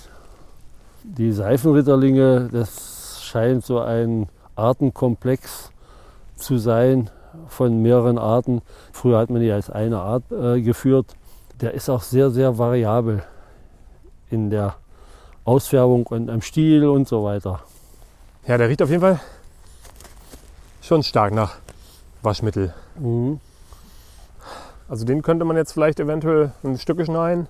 Die 1.04 1.30
Seifenritterlinge, 1.30 2.48
das 2.50 2.93
scheint 3.34 3.66
so 3.66 3.80
ein 3.80 4.28
Artenkomplex 4.54 5.72
zu 6.36 6.56
sein 6.56 7.10
von 7.48 7.82
mehreren 7.82 8.16
Arten. 8.16 8.62
Früher 8.92 9.18
hat 9.18 9.28
man 9.28 9.42
die 9.42 9.50
als 9.50 9.70
eine 9.70 9.98
Art 9.98 10.22
äh, 10.30 10.60
geführt. 10.60 11.06
Der 11.60 11.74
ist 11.74 11.88
auch 11.88 12.02
sehr, 12.02 12.30
sehr 12.30 12.58
variabel 12.58 13.24
in 14.30 14.50
der 14.50 14.76
Ausfärbung 15.44 16.06
und 16.06 16.30
am 16.30 16.42
Stiel 16.42 16.86
und 16.86 17.08
so 17.08 17.24
weiter. 17.24 17.58
Ja, 18.46 18.56
der 18.56 18.68
riecht 18.68 18.82
auf 18.82 18.90
jeden 18.90 19.02
Fall 19.02 19.18
schon 20.80 21.02
stark 21.02 21.34
nach 21.34 21.56
Waschmittel. 22.22 22.72
Mhm. 23.00 23.40
Also 24.88 25.04
den 25.04 25.22
könnte 25.22 25.44
man 25.44 25.56
jetzt 25.56 25.72
vielleicht 25.72 25.98
eventuell 25.98 26.52
in 26.62 26.78
Stücke 26.78 27.04
schneiden, 27.04 27.48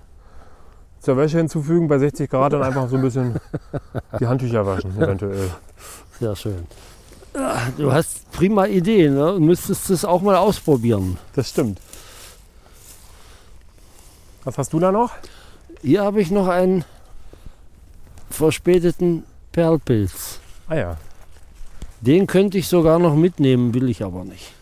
zur 1.05 1.17
Wäsche 1.17 1.37
hinzufügen 1.37 1.87
bei 1.87 1.99
60 1.99 2.29
Grad 2.29 2.55
und 2.55 2.63
einfach 2.63 2.89
so 2.89 2.95
ein 2.95 3.03
bisschen 3.03 3.35
die 4.19 4.25
Handtücher 4.25 4.65
waschen, 4.65 4.99
eventuell. 4.99 5.51
Sehr 6.19 6.35
schön. 6.35 6.65
Du 7.77 7.93
hast 7.93 8.31
prima 8.31 8.65
Ideen 8.65 9.13
ne? 9.13 9.33
und 9.35 9.45
müsstest 9.45 9.91
es 9.91 10.03
auch 10.03 10.23
mal 10.23 10.35
ausprobieren. 10.35 11.17
Das 11.35 11.49
stimmt. 11.49 11.79
Was 14.45 14.57
hast 14.57 14.73
du 14.73 14.79
da 14.79 14.91
noch? 14.91 15.11
Hier 15.81 16.01
habe 16.03 16.21
ich 16.21 16.31
noch 16.31 16.47
einen 16.47 16.85
verspäteten 18.31 19.25
Perlpilz. 19.51 20.39
Ah 20.67 20.75
ja. 20.75 20.97
Den 22.01 22.25
könnte 22.25 22.57
ich 22.57 22.67
sogar 22.67 22.97
noch 22.97 23.15
mitnehmen, 23.15 23.75
will 23.75 23.89
ich 23.89 24.03
aber 24.03 24.23
nicht. 24.23 24.53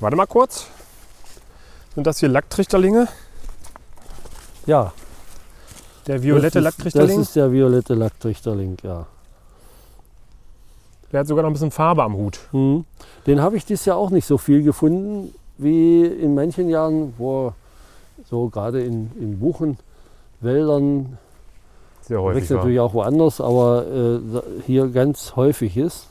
Warte 0.00 0.16
mal 0.16 0.26
kurz. 0.26 0.66
Sind 1.94 2.06
das 2.06 2.18
hier 2.20 2.28
Lacktrichterlinge? 2.28 3.08
Ja, 4.66 4.92
Der 6.06 6.22
violette 6.22 6.42
das 6.42 6.46
ist, 6.50 6.54
das 6.56 6.64
Lacktrichterling? 6.64 7.20
ist 7.20 7.36
der 7.36 7.52
violette 7.52 7.94
Lacktrichterling, 7.94 8.76
ja. 8.82 9.06
Der 11.12 11.20
hat 11.20 11.26
sogar 11.26 11.42
noch 11.42 11.50
ein 11.50 11.54
bisschen 11.54 11.70
Farbe 11.72 12.02
am 12.04 12.14
Hut. 12.14 12.38
Hm. 12.52 12.84
Den 13.26 13.40
habe 13.42 13.56
ich 13.56 13.64
dieses 13.64 13.84
Jahr 13.84 13.96
auch 13.96 14.10
nicht 14.10 14.26
so 14.26 14.38
viel 14.38 14.62
gefunden 14.62 15.34
wie 15.58 16.04
in 16.04 16.34
manchen 16.34 16.68
Jahren, 16.68 17.14
wo 17.18 17.52
so 18.28 18.48
gerade 18.48 18.82
in, 18.82 19.10
in 19.18 19.38
Buchenwäldern, 19.40 21.18
Sehr 22.02 22.20
häufig. 22.22 22.42
wächst 22.42 22.50
natürlich 22.52 22.80
auch 22.80 22.94
woanders, 22.94 23.40
aber 23.40 23.84
äh, 23.86 24.20
hier 24.66 24.88
ganz 24.88 25.34
häufig 25.36 25.76
ist. 25.76 26.06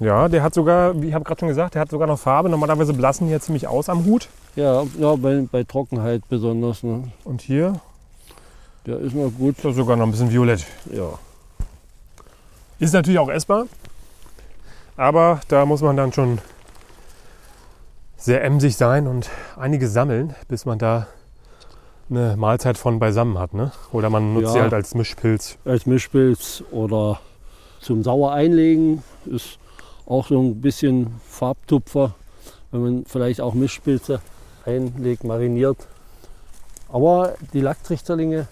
Ja, 0.00 0.28
der 0.28 0.42
hat 0.42 0.52
sogar, 0.54 1.00
wie 1.00 1.08
ich 1.08 1.14
habe 1.14 1.24
gerade 1.24 1.38
schon 1.38 1.48
gesagt, 1.48 1.74
der 1.74 1.82
hat 1.82 1.90
sogar 1.90 2.08
noch 2.08 2.18
Farbe. 2.18 2.48
Normalerweise 2.48 2.92
blassen 2.92 3.28
die 3.28 3.32
ja 3.32 3.38
ziemlich 3.40 3.68
aus 3.68 3.88
am 3.88 4.04
Hut. 4.04 4.28
Ja, 4.56 4.84
ja 4.98 5.14
bei, 5.16 5.46
bei 5.50 5.64
Trockenheit 5.64 6.28
besonders. 6.28 6.82
Ne? 6.82 7.10
Und 7.24 7.40
hier 7.42 7.80
Der 8.86 8.98
ist 8.98 9.14
noch 9.14 9.30
gut. 9.30 9.64
ist 9.64 9.76
sogar 9.76 9.96
noch 9.96 10.04
ein 10.06 10.10
bisschen 10.10 10.30
violett. 10.30 10.64
Ja. 10.92 11.18
Ist 12.78 12.92
natürlich 12.92 13.18
auch 13.18 13.28
essbar. 13.30 13.66
Aber 14.96 15.40
da 15.48 15.64
muss 15.64 15.80
man 15.80 15.96
dann 15.96 16.12
schon 16.12 16.38
sehr 18.16 18.44
emsig 18.44 18.76
sein 18.76 19.06
und 19.06 19.30
einige 19.56 19.88
sammeln, 19.88 20.34
bis 20.48 20.64
man 20.64 20.78
da 20.78 21.06
eine 22.10 22.36
Mahlzeit 22.36 22.76
von 22.76 22.98
beisammen 22.98 23.38
hat. 23.38 23.54
Ne? 23.54 23.72
Oder 23.90 24.10
man 24.10 24.34
nutzt 24.34 24.48
Ja. 24.48 24.52
sie 24.52 24.60
halt 24.60 24.74
als 24.74 24.94
Mischpilz. 24.94 25.56
Als 25.64 25.86
Mischpilz 25.86 26.62
oder 26.70 27.20
zum 27.80 28.02
Sauer 28.02 28.32
einlegen 28.32 29.02
ist 29.24 29.58
auch 30.06 30.26
so 30.28 30.40
ein 30.40 30.60
bisschen 30.60 31.20
Farbtupfer, 31.26 32.14
wenn 32.70 32.82
man 32.82 33.04
vielleicht 33.06 33.40
auch 33.40 33.54
Mischpilze 33.54 34.20
einlegt, 34.66 35.24
mariniert. 35.24 35.78
Aber 36.88 37.34
die 37.52 37.60
Lacktrichterlinge 37.60 38.46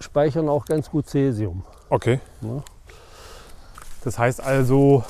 speichern 0.00 0.48
auch 0.48 0.64
ganz 0.64 0.90
gut 0.90 1.08
Cäsium. 1.08 1.64
Okay. 1.88 2.20
Ne? 2.40 2.62
Das 4.04 4.18
heißt 4.18 4.40
also 4.40 5.04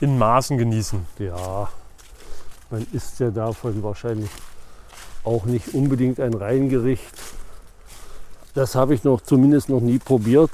in 0.00 0.18
Maßen 0.18 0.58
genießen. 0.58 1.06
Ja, 1.18 1.68
man 2.70 2.86
isst 2.92 3.20
ja 3.20 3.30
davon 3.30 3.82
wahrscheinlich 3.82 4.30
auch 5.24 5.44
nicht 5.44 5.74
unbedingt 5.74 6.20
ein 6.20 6.34
Reingericht. 6.34 7.14
Das 8.54 8.74
habe 8.74 8.94
ich 8.94 9.04
noch 9.04 9.20
zumindest 9.20 9.68
noch 9.68 9.80
nie 9.80 9.98
probiert. 9.98 10.50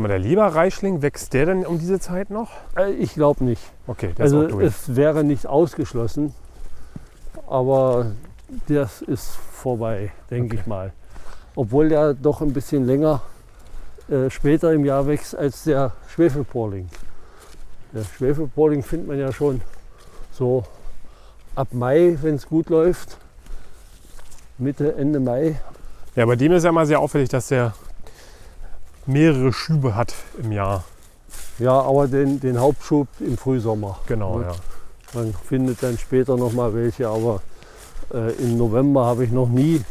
Wenn 0.00 0.08
man 0.08 0.22
der 0.22 0.30
Leberreichling, 0.30 1.02
wächst 1.02 1.34
der 1.34 1.44
denn 1.44 1.66
um 1.66 1.78
diese 1.78 2.00
Zeit 2.00 2.30
noch? 2.30 2.52
Äh, 2.74 2.92
Ich 2.92 3.12
glaube 3.12 3.44
nicht. 3.44 3.60
Okay, 3.86 4.14
der 4.16 4.24
Also 4.24 4.40
ist 4.40 4.46
auch 4.46 4.56
durch. 4.56 4.66
es 4.66 4.96
wäre 4.96 5.24
nicht 5.24 5.46
ausgeschlossen, 5.46 6.32
aber 7.46 8.12
das 8.66 9.02
ist 9.02 9.28
vorbei, 9.52 10.10
denke 10.30 10.54
Okay. 10.54 10.60
ich 10.62 10.66
mal. 10.66 10.94
Obwohl 11.54 11.90
der 11.90 12.14
doch 12.14 12.40
ein 12.40 12.54
bisschen 12.54 12.86
länger 12.86 13.20
äh, 14.08 14.30
später 14.30 14.72
im 14.72 14.86
Jahr 14.86 15.06
wächst 15.06 15.36
als 15.36 15.64
der 15.64 15.92
Schwefelporling. 16.08 16.88
Der 17.92 18.04
Schwefelporling 18.04 18.82
findet 18.82 19.06
man 19.06 19.18
ja 19.18 19.30
schon 19.32 19.60
so 20.32 20.64
ab 21.56 21.68
Mai, 21.72 22.16
wenn 22.22 22.36
es 22.36 22.48
gut 22.48 22.70
läuft. 22.70 23.18
Mitte, 24.56 24.94
Ende 24.94 25.20
Mai. 25.20 25.60
Ja, 26.16 26.24
bei 26.24 26.36
dem 26.36 26.52
ist 26.52 26.64
ja 26.64 26.72
mal 26.72 26.86
sehr 26.86 27.00
auffällig, 27.00 27.28
dass 27.28 27.48
der 27.48 27.74
mehrere 29.10 29.52
Schübe 29.52 29.94
hat 29.94 30.14
im 30.42 30.52
Jahr. 30.52 30.84
Ja, 31.58 31.80
aber 31.80 32.08
den, 32.08 32.40
den 32.40 32.58
Hauptschub 32.58 33.08
im 33.20 33.36
Frühsommer. 33.36 33.98
Genau, 34.06 34.40
Ja. 34.40 34.48
ja. 34.48 34.54
Man 35.12 35.34
findet 35.34 35.82
dann 35.82 35.98
später 35.98 36.36
noch 36.36 36.52
mal 36.52 36.72
welche, 36.72 37.08
aber 37.08 37.42
äh, 38.14 38.32
im 38.34 38.56
November 38.56 39.04
habe 39.06 39.24
ich 39.24 39.32
noch 39.32 39.48
nie 39.48 39.84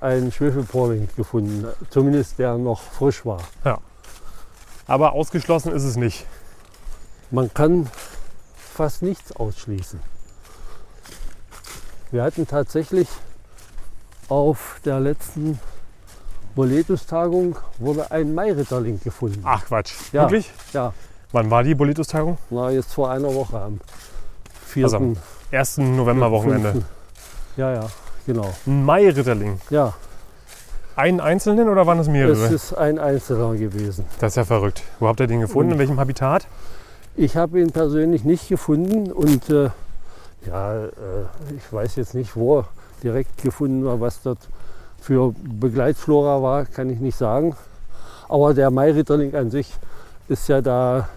einen 0.00 0.32
Schwefelporling 0.32 1.08
gefunden. 1.14 1.66
Zumindest 1.90 2.38
der 2.38 2.56
noch 2.56 2.80
frisch 2.80 3.26
war. 3.26 3.40
Aber 4.86 5.12
ausgeschlossen 5.12 5.72
ist 5.72 5.84
es 5.84 5.96
nicht. 5.96 6.26
Man 7.30 7.52
kann 7.52 7.88
fast 8.56 9.02
nichts 9.02 9.30
ausschließen. 9.36 10.00
Wir 12.10 12.22
hatten 12.22 12.48
tatsächlich 12.48 13.08
auf 14.28 14.80
der 14.84 15.00
letzten 15.00 15.60
Boletus-Tagung 16.54 17.56
wurde 17.78 18.10
ein 18.10 18.34
Mairitterling 18.34 19.00
gefunden. 19.02 19.40
Ach 19.44 19.64
Quatsch. 19.64 19.92
Ja. 20.12 20.22
Wirklich? 20.22 20.50
Ja, 20.72 20.92
Wann 21.32 21.50
war 21.50 21.62
die 21.62 21.74
Bolitus-Tagung? 21.74 22.38
na, 22.50 22.70
jetzt 22.70 22.92
vor 22.92 23.10
einer 23.10 23.32
Woche 23.34 23.60
am 23.60 23.80
4. 24.66 24.84
Also 24.84 24.96
am 24.96 25.16
1. 25.52 25.78
November-Wochenende. 25.78 26.72
5.. 26.72 26.84
Ja, 27.56 27.72
ja, 27.74 27.86
genau. 28.26 28.52
Ein 28.66 28.84
Mai-Ritterling. 28.84 29.60
Ja, 29.70 29.94
Einen 30.96 31.20
einzelnen 31.20 31.68
oder 31.68 31.86
waren 31.86 31.98
es 32.00 32.08
mehrere? 32.08 32.32
es 32.32 32.50
ist 32.50 32.74
ein 32.74 32.98
Einzelner 32.98 33.54
gewesen. 33.54 34.04
das 34.18 34.32
ist 34.32 34.36
ja 34.36 34.44
verrückt. 34.44 34.82
Wo 34.98 35.06
habt 35.08 35.20
ihr 35.20 35.26
den 35.28 35.40
gefunden? 35.40 35.72
In 35.72 35.78
welchem 35.78 36.00
Habitat? 36.00 36.46
Ich 37.16 37.36
habe 37.36 37.60
ihn 37.60 37.70
persönlich 37.70 38.24
nicht 38.24 38.48
gefunden 38.48 39.12
und 39.12 39.48
äh, 39.50 39.70
ja, 40.46 40.84
äh, 40.84 40.88
ich 41.56 41.72
weiß 41.72 41.96
jetzt 41.96 42.14
nicht, 42.14 42.34
wo 42.36 42.58
er 42.60 42.64
direkt 43.02 43.42
gefunden 43.42 43.84
war, 43.84 44.00
was 44.00 44.22
dort 44.22 44.38
für 45.00 45.34
Begleitflora 45.42 46.42
war, 46.42 46.64
kann 46.66 46.90
ich 46.90 47.00
nicht 47.00 47.16
sagen. 47.16 47.56
Aber 48.28 48.54
der 48.54 48.70
Mairitterling 48.70 49.34
an 49.34 49.50
sich 49.50 49.72
ist 50.28 50.48
ja 50.48 50.60
da 50.60 51.08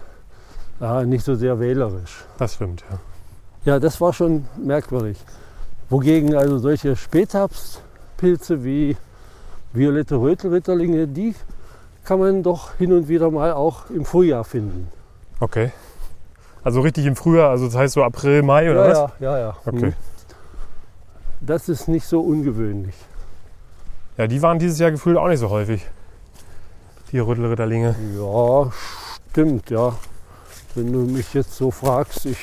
ja, 0.80 1.04
nicht 1.04 1.24
so 1.24 1.34
sehr 1.34 1.60
wählerisch. 1.60 2.24
Das 2.38 2.54
stimmt, 2.54 2.84
ja. 2.90 2.98
Ja, 3.64 3.78
das 3.78 4.00
war 4.00 4.12
schon 4.12 4.46
merkwürdig. 4.56 5.18
Wogegen 5.88 6.34
also 6.34 6.58
solche 6.58 6.96
Spätherbstpilze 6.96 8.64
wie 8.64 8.96
violette 9.72 10.16
Rötelritterlinge, 10.16 11.06
die 11.06 11.34
kann 12.04 12.18
man 12.18 12.42
doch 12.42 12.74
hin 12.74 12.92
und 12.92 13.08
wieder 13.08 13.30
mal 13.30 13.52
auch 13.52 13.88
im 13.90 14.04
Frühjahr 14.04 14.44
finden. 14.44 14.88
Okay. 15.40 15.72
Also 16.62 16.80
richtig 16.80 17.06
im 17.06 17.16
Frühjahr, 17.16 17.50
also 17.50 17.66
das 17.66 17.76
heißt 17.76 17.94
so 17.94 18.02
April, 18.02 18.42
Mai 18.42 18.70
oder 18.70 18.88
ja, 18.88 18.90
was? 18.90 19.10
ja, 19.20 19.38
ja, 19.38 19.38
ja. 19.38 19.56
Okay. 19.64 19.86
Hm. 19.86 19.94
Das 21.40 21.68
ist 21.68 21.88
nicht 21.88 22.06
so 22.06 22.20
ungewöhnlich. 22.20 22.94
Ja, 24.16 24.26
die 24.28 24.40
waren 24.42 24.58
dieses 24.58 24.78
Jahr 24.78 24.92
gefühlt 24.92 25.16
auch 25.16 25.28
nicht 25.28 25.40
so 25.40 25.50
häufig. 25.50 25.84
Die 27.10 27.18
Rüttelritterlinge. 27.18 27.96
Ja, 28.16 28.70
stimmt, 29.30 29.70
ja. 29.70 29.96
Wenn 30.74 30.92
du 30.92 31.00
mich 31.00 31.34
jetzt 31.34 31.54
so 31.54 31.70
fragst, 31.70 32.26
ich 32.26 32.38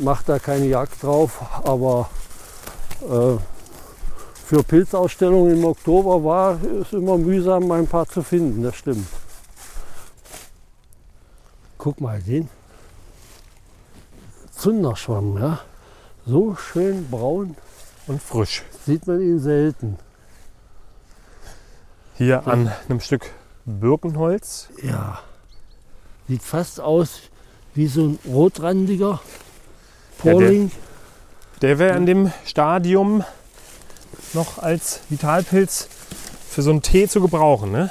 mache 0.00 0.24
da 0.26 0.38
keine 0.38 0.66
Jagd 0.66 1.02
drauf, 1.02 1.40
aber 1.64 2.08
äh, 3.02 3.36
für 4.44 4.62
Pilzausstellungen 4.62 5.58
im 5.58 5.64
Oktober 5.64 6.24
war 6.24 6.58
es 6.80 6.92
immer 6.92 7.18
mühsam, 7.18 7.70
ein 7.70 7.86
paar 7.86 8.06
zu 8.06 8.22
finden, 8.22 8.62
das 8.62 8.76
stimmt. 8.76 9.06
Guck 11.78 12.00
mal, 12.00 12.20
den 12.20 12.48
Zunderschwamm, 14.50 15.38
ja. 15.38 15.60
So 16.26 16.56
schön 16.56 17.08
braun 17.10 17.56
Und 18.06 18.22
frisch. 18.22 18.62
sieht 18.84 19.06
man 19.06 19.20
ihn 19.20 19.38
selten. 19.38 19.98
Hier 22.18 22.48
an 22.48 22.70
einem 22.88 22.98
Stück 22.98 23.30
Birkenholz. 23.64 24.68
Ja. 24.82 25.20
Sieht 26.26 26.42
fast 26.42 26.80
aus 26.80 27.20
wie 27.74 27.86
so 27.86 28.06
ein 28.06 28.18
rotrandiger 28.26 29.20
Porling. 30.18 30.72
Der 31.62 31.78
wäre 31.78 31.96
in 31.96 32.06
dem 32.06 32.32
Stadium 32.44 33.22
noch 34.34 34.58
als 34.58 35.00
Vitalpilz 35.08 35.88
für 36.50 36.62
so 36.62 36.70
einen 36.70 36.82
Tee 36.82 37.06
zu 37.06 37.20
gebrauchen. 37.20 37.70
Ne? 37.70 37.88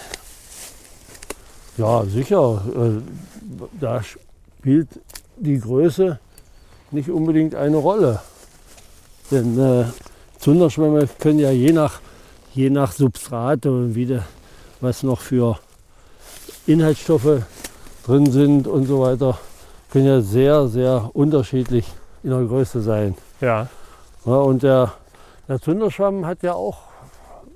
Ja, 1.78 2.04
sicher. 2.04 2.64
Äh, 2.76 3.02
Da 3.80 4.02
spielt 4.04 4.90
die 5.38 5.58
Größe 5.58 6.20
nicht 6.92 7.10
unbedingt 7.10 7.56
eine 7.56 7.78
Rolle. 7.78 8.22
Denn 9.32 9.58
äh, 9.58 9.86
Zunderschwämme 10.40 11.08
können 11.20 11.40
ja 11.40 11.52
je 11.52 11.72
nach, 11.72 12.02
je 12.58 12.72
nach 12.72 12.92
Substrat 12.92 13.68
und 13.68 13.94
wieder 13.94 14.24
was 14.82 15.04
noch 15.04 15.22
für 15.22 15.60
Inhaltsstoffe 16.66 17.44
drin 18.04 18.32
sind 18.32 18.68
und 18.68 18.88
so 18.88 19.02
weiter, 19.02 19.38
können 19.92 20.08
ja 20.08 20.22
sehr, 20.22 20.68
sehr 20.68 21.12
unterschiedlich 21.14 21.86
in 22.24 22.32
der 22.32 22.44
Größe 22.46 22.82
sein. 22.82 23.16
Ja. 23.42 23.68
Ja, 24.26 24.34
und 24.34 24.64
der, 24.64 24.94
der 25.48 25.62
Zunderschwamm 25.62 26.26
hat 26.26 26.42
ja 26.42 26.54
auch, 26.54 26.80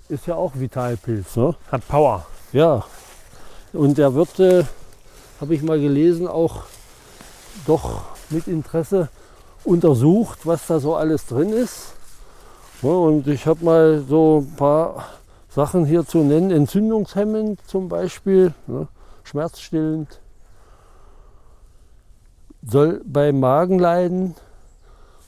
ist 0.07 0.27
ja 0.27 0.35
auch 0.35 0.51
Vitalpilz. 0.53 1.35
Ne? 1.35 1.55
Hat 1.71 1.87
Power. 1.87 2.25
Ja, 2.53 2.85
und 3.73 3.97
der 3.97 4.13
wird, 4.13 4.39
äh, 4.39 4.65
habe 5.39 5.55
ich 5.55 5.63
mal 5.63 5.79
gelesen, 5.79 6.27
auch 6.27 6.63
doch 7.65 8.03
mit 8.29 8.47
Interesse 8.47 9.09
untersucht, 9.63 10.39
was 10.43 10.67
da 10.67 10.79
so 10.79 10.95
alles 10.95 11.25
drin 11.25 11.49
ist. 11.53 11.93
Ja, 12.81 12.89
und 12.89 13.27
ich 13.27 13.45
habe 13.45 13.63
mal 13.63 14.03
so 14.07 14.45
ein 14.45 14.55
paar 14.55 15.05
Sachen 15.49 15.85
hier 15.85 16.05
zu 16.05 16.19
nennen. 16.19 16.51
Entzündungshemmend 16.51 17.59
zum 17.67 17.89
Beispiel, 17.89 18.53
ne? 18.67 18.87
schmerzstillend. 19.23 20.19
Soll 22.63 23.01
bei 23.05 23.31
Magenleiden, 23.31 24.35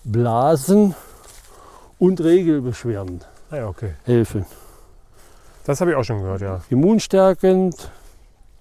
Blasen 0.04 0.96
und 2.00 2.22
Regelbeschwerden 2.22 3.22
Ah 3.50 3.58
ja, 3.58 3.68
okay. 3.68 3.94
helfen. 4.04 4.46
Das 5.66 5.80
habe 5.80 5.92
ich 5.92 5.98
auch 5.98 6.04
schon 6.04 6.20
gehört, 6.20 6.42
ja. 6.42 6.62
immunstärkend, 6.70 7.92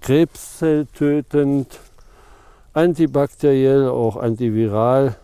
krebszelltötend, 0.02 1.80
antibakteriell, 2.74 3.88
auch 3.88 4.16
antiviral 4.16 5.16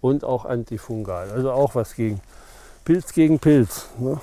und 0.00 0.24
auch 0.24 0.44
antifungal. 0.44 1.30
Also 1.30 1.52
auch 1.52 1.74
was 1.74 1.94
gegen 1.94 2.20
Pilz 2.84 3.12
gegen 3.12 3.38
Pilz. 3.38 3.88
Ne? 3.98 4.20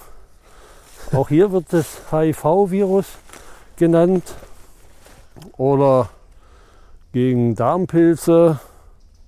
Auch 1.13 1.29
hier 1.29 1.51
wird 1.51 1.71
das 1.71 2.01
HIV-Virus 2.11 3.05
genannt 3.77 4.23
oder 5.57 6.09
gegen 7.13 7.55
Darmpilze, 7.55 8.59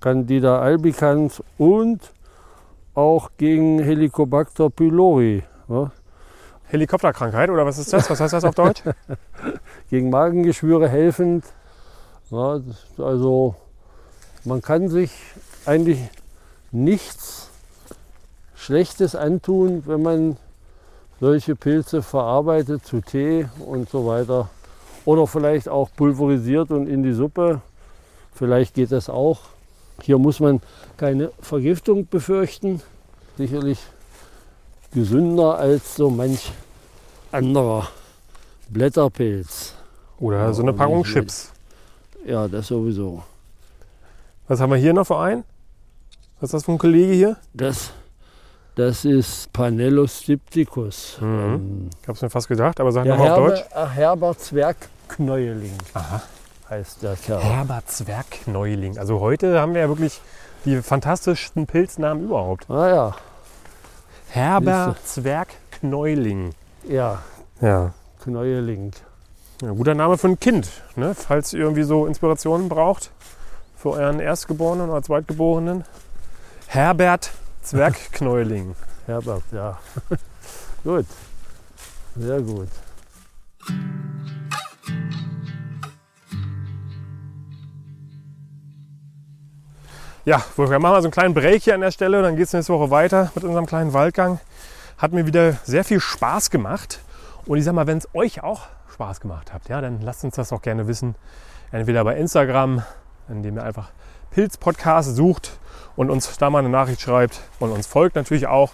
Candida 0.00 0.60
albicans 0.60 1.42
und 1.58 2.12
auch 2.94 3.30
gegen 3.38 3.78
Helicobacter 3.80 4.68
pylori. 4.70 5.42
Ne? 5.68 5.90
Helikopterkrankheit 6.64 7.50
oder 7.50 7.64
was 7.66 7.78
ist 7.78 7.92
das? 7.92 8.08
Was 8.10 8.20
heißt 8.20 8.34
das 8.34 8.44
auf 8.44 8.54
Deutsch? 8.54 8.82
gegen 9.90 10.10
Magengeschwüre 10.10 10.88
helfend. 10.88 11.44
Ja, 12.30 12.58
das- 12.58 12.86
also 13.04 13.54
man 14.44 14.60
kann 14.62 14.88
sich 14.88 15.10
eigentlich 15.66 15.98
nichts 16.70 17.48
Schlechtes 18.62 19.16
antun, 19.16 19.82
wenn 19.86 20.02
man 20.02 20.36
solche 21.18 21.56
Pilze 21.56 22.00
verarbeitet 22.00 22.86
zu 22.86 23.00
Tee 23.00 23.48
und 23.58 23.90
so 23.90 24.06
weiter. 24.06 24.50
Oder 25.04 25.26
vielleicht 25.26 25.68
auch 25.68 25.90
pulverisiert 25.96 26.70
und 26.70 26.86
in 26.86 27.02
die 27.02 27.12
Suppe. 27.12 27.60
Vielleicht 28.32 28.74
geht 28.74 28.92
das 28.92 29.08
auch. 29.08 29.40
Hier 30.00 30.16
muss 30.16 30.38
man 30.38 30.60
keine 30.96 31.32
Vergiftung 31.40 32.06
befürchten. 32.06 32.80
Sicherlich 33.36 33.80
gesünder 34.94 35.58
als 35.58 35.96
so 35.96 36.08
manch 36.08 36.52
anderer 37.32 37.88
Blätterpilz. 38.68 39.74
Oder 40.20 40.54
so 40.54 40.62
eine 40.62 40.72
Packung 40.72 41.02
Chips. 41.02 41.50
Ja, 42.24 42.46
das 42.46 42.68
sowieso. 42.68 43.24
Was 44.46 44.60
haben 44.60 44.70
wir 44.70 44.76
hier 44.76 44.92
noch 44.92 45.08
für 45.08 45.18
einen? 45.18 45.42
Was 46.38 46.50
ist 46.50 46.54
das 46.54 46.64
für 46.64 46.72
ein 46.72 46.78
Kollege 46.78 47.12
hier? 47.12 47.36
Das, 47.54 47.92
das 48.74 49.04
ist 49.04 49.52
Panellus 49.52 50.24
dipticus. 50.24 51.18
Ähm, 51.20 51.90
Ich 52.00 52.08
habe 52.08 52.16
es 52.16 52.22
mir 52.22 52.30
fast 52.30 52.48
gedacht, 52.48 52.80
aber 52.80 52.92
sag 52.92 53.04
der 53.04 53.16
nochmal 53.16 53.30
auf 53.32 53.38
Herber, 53.38 53.54
Deutsch. 53.54 53.64
äh, 53.74 53.86
Herber 53.94 54.38
Zwergknäueling 54.38 55.78
Aha. 55.94 56.22
heißt 56.70 57.02
der 57.02 57.16
Kerl. 57.16 57.42
Herbert 57.42 57.90
Zwergneuling. 57.90 58.98
Also 58.98 59.20
heute 59.20 59.60
haben 59.60 59.74
wir 59.74 59.82
ja 59.82 59.88
wirklich 59.88 60.20
die 60.64 60.80
fantastischsten 60.80 61.66
Pilznamen 61.66 62.24
überhaupt. 62.24 62.70
Ah 62.70 62.88
ja, 62.88 63.14
Herbert 64.30 64.96
Zwergneuling. 65.06 66.54
ja, 66.88 67.18
Ja. 67.60 67.92
Knäueling. 68.22 68.92
ja. 69.62 69.72
Guter 69.72 69.94
Name 69.94 70.16
für 70.16 70.28
ein 70.28 70.38
Kind, 70.40 70.70
ne? 70.96 71.14
falls 71.14 71.52
ihr 71.52 71.60
irgendwie 71.60 71.82
so 71.82 72.06
Inspirationen 72.06 72.68
braucht 72.68 73.10
für 73.76 73.90
euren 73.90 74.20
Erstgeborenen 74.20 74.88
oder 74.90 75.02
Zweitgeborenen. 75.02 75.84
Herbert 76.68 77.32
Zwergknäuling. 77.62 78.74
Herbert, 79.06 79.42
ja. 79.52 79.78
gut. 80.84 81.06
Sehr 82.16 82.40
gut. 82.40 82.68
Ja, 90.24 90.40
Wolfgang, 90.56 90.82
machen 90.82 90.94
wir 90.94 91.02
so 91.02 91.06
einen 91.06 91.12
kleinen 91.12 91.34
Break 91.34 91.62
hier 91.62 91.74
an 91.74 91.80
der 91.80 91.90
Stelle, 91.90 92.22
dann 92.22 92.36
geht 92.36 92.46
es 92.46 92.52
nächste 92.52 92.72
Woche 92.72 92.90
weiter 92.90 93.32
mit 93.34 93.42
unserem 93.42 93.66
kleinen 93.66 93.92
Waldgang. 93.92 94.38
Hat 94.98 95.12
mir 95.12 95.26
wieder 95.26 95.54
sehr 95.64 95.84
viel 95.84 95.98
Spaß 95.98 96.50
gemacht. 96.50 97.00
Und 97.46 97.58
ich 97.58 97.64
sag 97.64 97.74
mal, 97.74 97.88
wenn 97.88 97.98
es 97.98 98.08
euch 98.14 98.42
auch 98.42 98.68
Spaß 98.92 99.20
gemacht 99.20 99.52
hat, 99.52 99.68
ja, 99.68 99.80
dann 99.80 100.00
lasst 100.00 100.22
uns 100.22 100.36
das 100.36 100.52
auch 100.52 100.62
gerne 100.62 100.86
wissen. 100.86 101.16
Entweder 101.72 102.04
bei 102.04 102.16
Instagram, 102.16 102.82
indem 103.28 103.56
ihr 103.56 103.64
einfach 103.64 103.90
Pilz-Podcast 104.34 105.16
sucht 105.16 105.52
und 105.96 106.10
uns 106.10 106.36
da 106.38 106.50
mal 106.50 106.60
eine 106.60 106.68
Nachricht 106.68 107.00
schreibt 107.00 107.40
und 107.60 107.70
uns 107.70 107.86
folgt 107.86 108.16
natürlich 108.16 108.46
auch. 108.46 108.72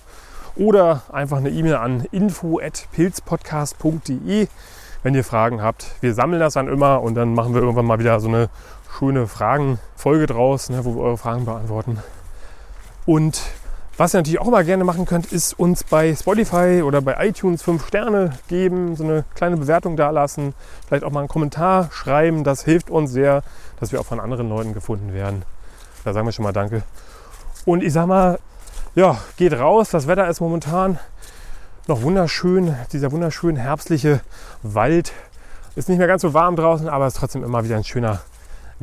Oder 0.57 1.03
einfach 1.13 1.37
eine 1.37 1.51
E-Mail 1.51 1.77
an 1.77 2.07
info.pilzpodcast.de, 2.11 4.49
wenn 5.03 5.15
ihr 5.15 5.25
Fragen 5.25 5.63
habt. 5.63 5.95
Wir 6.01 6.15
sammeln 6.15 6.41
das 6.41 6.55
dann 6.55 6.69
immer 6.69 7.03
und 7.03 7.15
dann 7.15 7.35
machen 7.35 7.55
wir 7.55 7.63
irgendwann 7.63 7.87
mal 7.87 7.99
wieder 7.99 8.19
so 8.19 8.29
eine 8.29 8.49
schöne 8.99 9.27
Fragenfolge 9.27 10.27
draus, 10.27 10.71
ne, 10.71 10.85
wo 10.85 10.95
wir 10.97 11.03
eure 11.03 11.19
Fragen 11.19 11.45
beantworten. 11.45 11.99
Und 13.07 13.41
was 13.99 14.15
ihr 14.15 14.19
natürlich 14.19 14.41
auch 14.41 14.51
mal 14.51 14.65
gerne 14.65 14.85
machen 14.85 15.07
könnt, 15.07 15.33
ist 15.33 15.59
uns 15.59 15.83
bei 15.83 16.15
Spotify 16.15 16.83
oder 16.85 17.01
bei 17.01 17.17
iTunes 17.27 17.63
5 17.63 17.85
Sterne 17.85 18.31
geben, 18.47 18.95
so 18.95 19.03
eine 19.03 19.25
kleine 19.35 19.57
Bewertung 19.57 19.97
da 19.97 20.11
lassen, 20.11 20.55
vielleicht 20.87 21.03
auch 21.03 21.11
mal 21.11 21.19
einen 21.19 21.29
Kommentar 21.29 21.91
schreiben. 21.93 22.45
Das 22.45 22.65
hilft 22.65 22.91
uns 22.91 23.11
sehr, 23.11 23.43
dass 23.81 23.93
wir 23.93 24.01
auch 24.01 24.07
von 24.07 24.21
anderen 24.21 24.49
Leuten 24.49 24.75
gefunden 24.75 25.13
werden. 25.13 25.43
Da 26.05 26.13
sagen 26.13 26.27
wir 26.27 26.33
schon 26.33 26.45
mal 26.45 26.53
Danke. 26.53 26.83
Und 27.65 27.83
ich 27.83 27.93
sag 27.93 28.07
mal, 28.07 28.39
ja, 28.95 29.19
geht 29.37 29.53
raus. 29.53 29.91
Das 29.91 30.07
Wetter 30.07 30.29
ist 30.29 30.41
momentan 30.41 30.99
noch 31.87 32.03
wunderschön. 32.03 32.75
Dieser 32.93 33.13
wunderschön 33.13 33.57
herbstliche 33.57 34.21
Wald 34.63 35.13
ist 35.77 35.89
nicht 35.89 35.99
mehr 35.99 36.07
ganz 36.09 36.23
so 36.23 36.35
warm 36.35 36.57
draußen, 36.57 36.89
aber 36.89 37.07
es 37.07 37.15
ist 37.15 37.21
trotzdem 37.21 37.45
immer 37.45 37.65
wieder 37.65 37.77
ein 37.77 37.85
schöner 37.85 38.21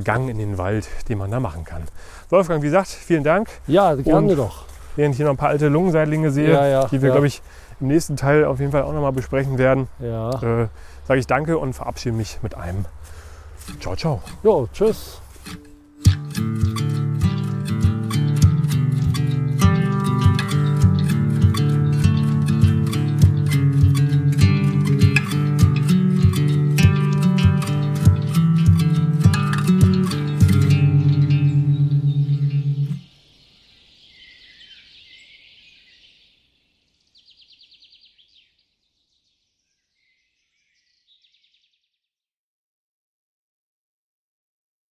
Gang 0.04 0.30
in 0.30 0.38
den 0.38 0.58
Wald, 0.58 0.88
den 1.10 1.18
man 1.18 1.32
da 1.32 1.40
machen 1.40 1.64
kann. 1.66 1.84
Wolfgang, 2.30 2.62
wie 2.62 2.68
gesagt, 2.68 2.88
vielen 2.88 3.24
Dank. 3.24 3.50
Ja, 3.68 3.96
gerne 3.96 4.36
doch. 4.36 4.66
Während 4.96 5.14
ich 5.14 5.18
hier 5.18 5.26
noch 5.26 5.34
ein 5.34 5.38
paar 5.38 5.50
alte 5.50 5.68
Lungenseitlinge 5.68 6.32
sehe, 6.32 6.52
Ja, 6.52 6.68
ja, 6.68 6.86
die 6.88 7.02
wir, 7.02 7.10
ja. 7.10 7.14
glaube 7.16 7.28
ich, 7.28 7.42
im 7.80 7.88
nächsten 7.88 8.16
Teil 8.18 8.46
auf 8.46 8.60
jeden 8.60 8.72
Fall 8.72 8.84
auch 8.84 8.94
nochmal 8.94 9.12
besprechen 9.12 9.58
werden, 9.58 9.88
Ja. 10.00 10.30
äh, 10.42 10.68
sage 11.08 11.20
ich 11.20 11.28
Danke 11.28 11.58
und 11.58 11.74
verabschiede 11.74 12.16
mich 12.16 12.40
mit 12.42 12.56
einem 12.56 12.86
Ciao, 13.80 13.96
ciao. 13.96 14.22
Jo, 14.44 14.68
tschüss. 14.72 15.22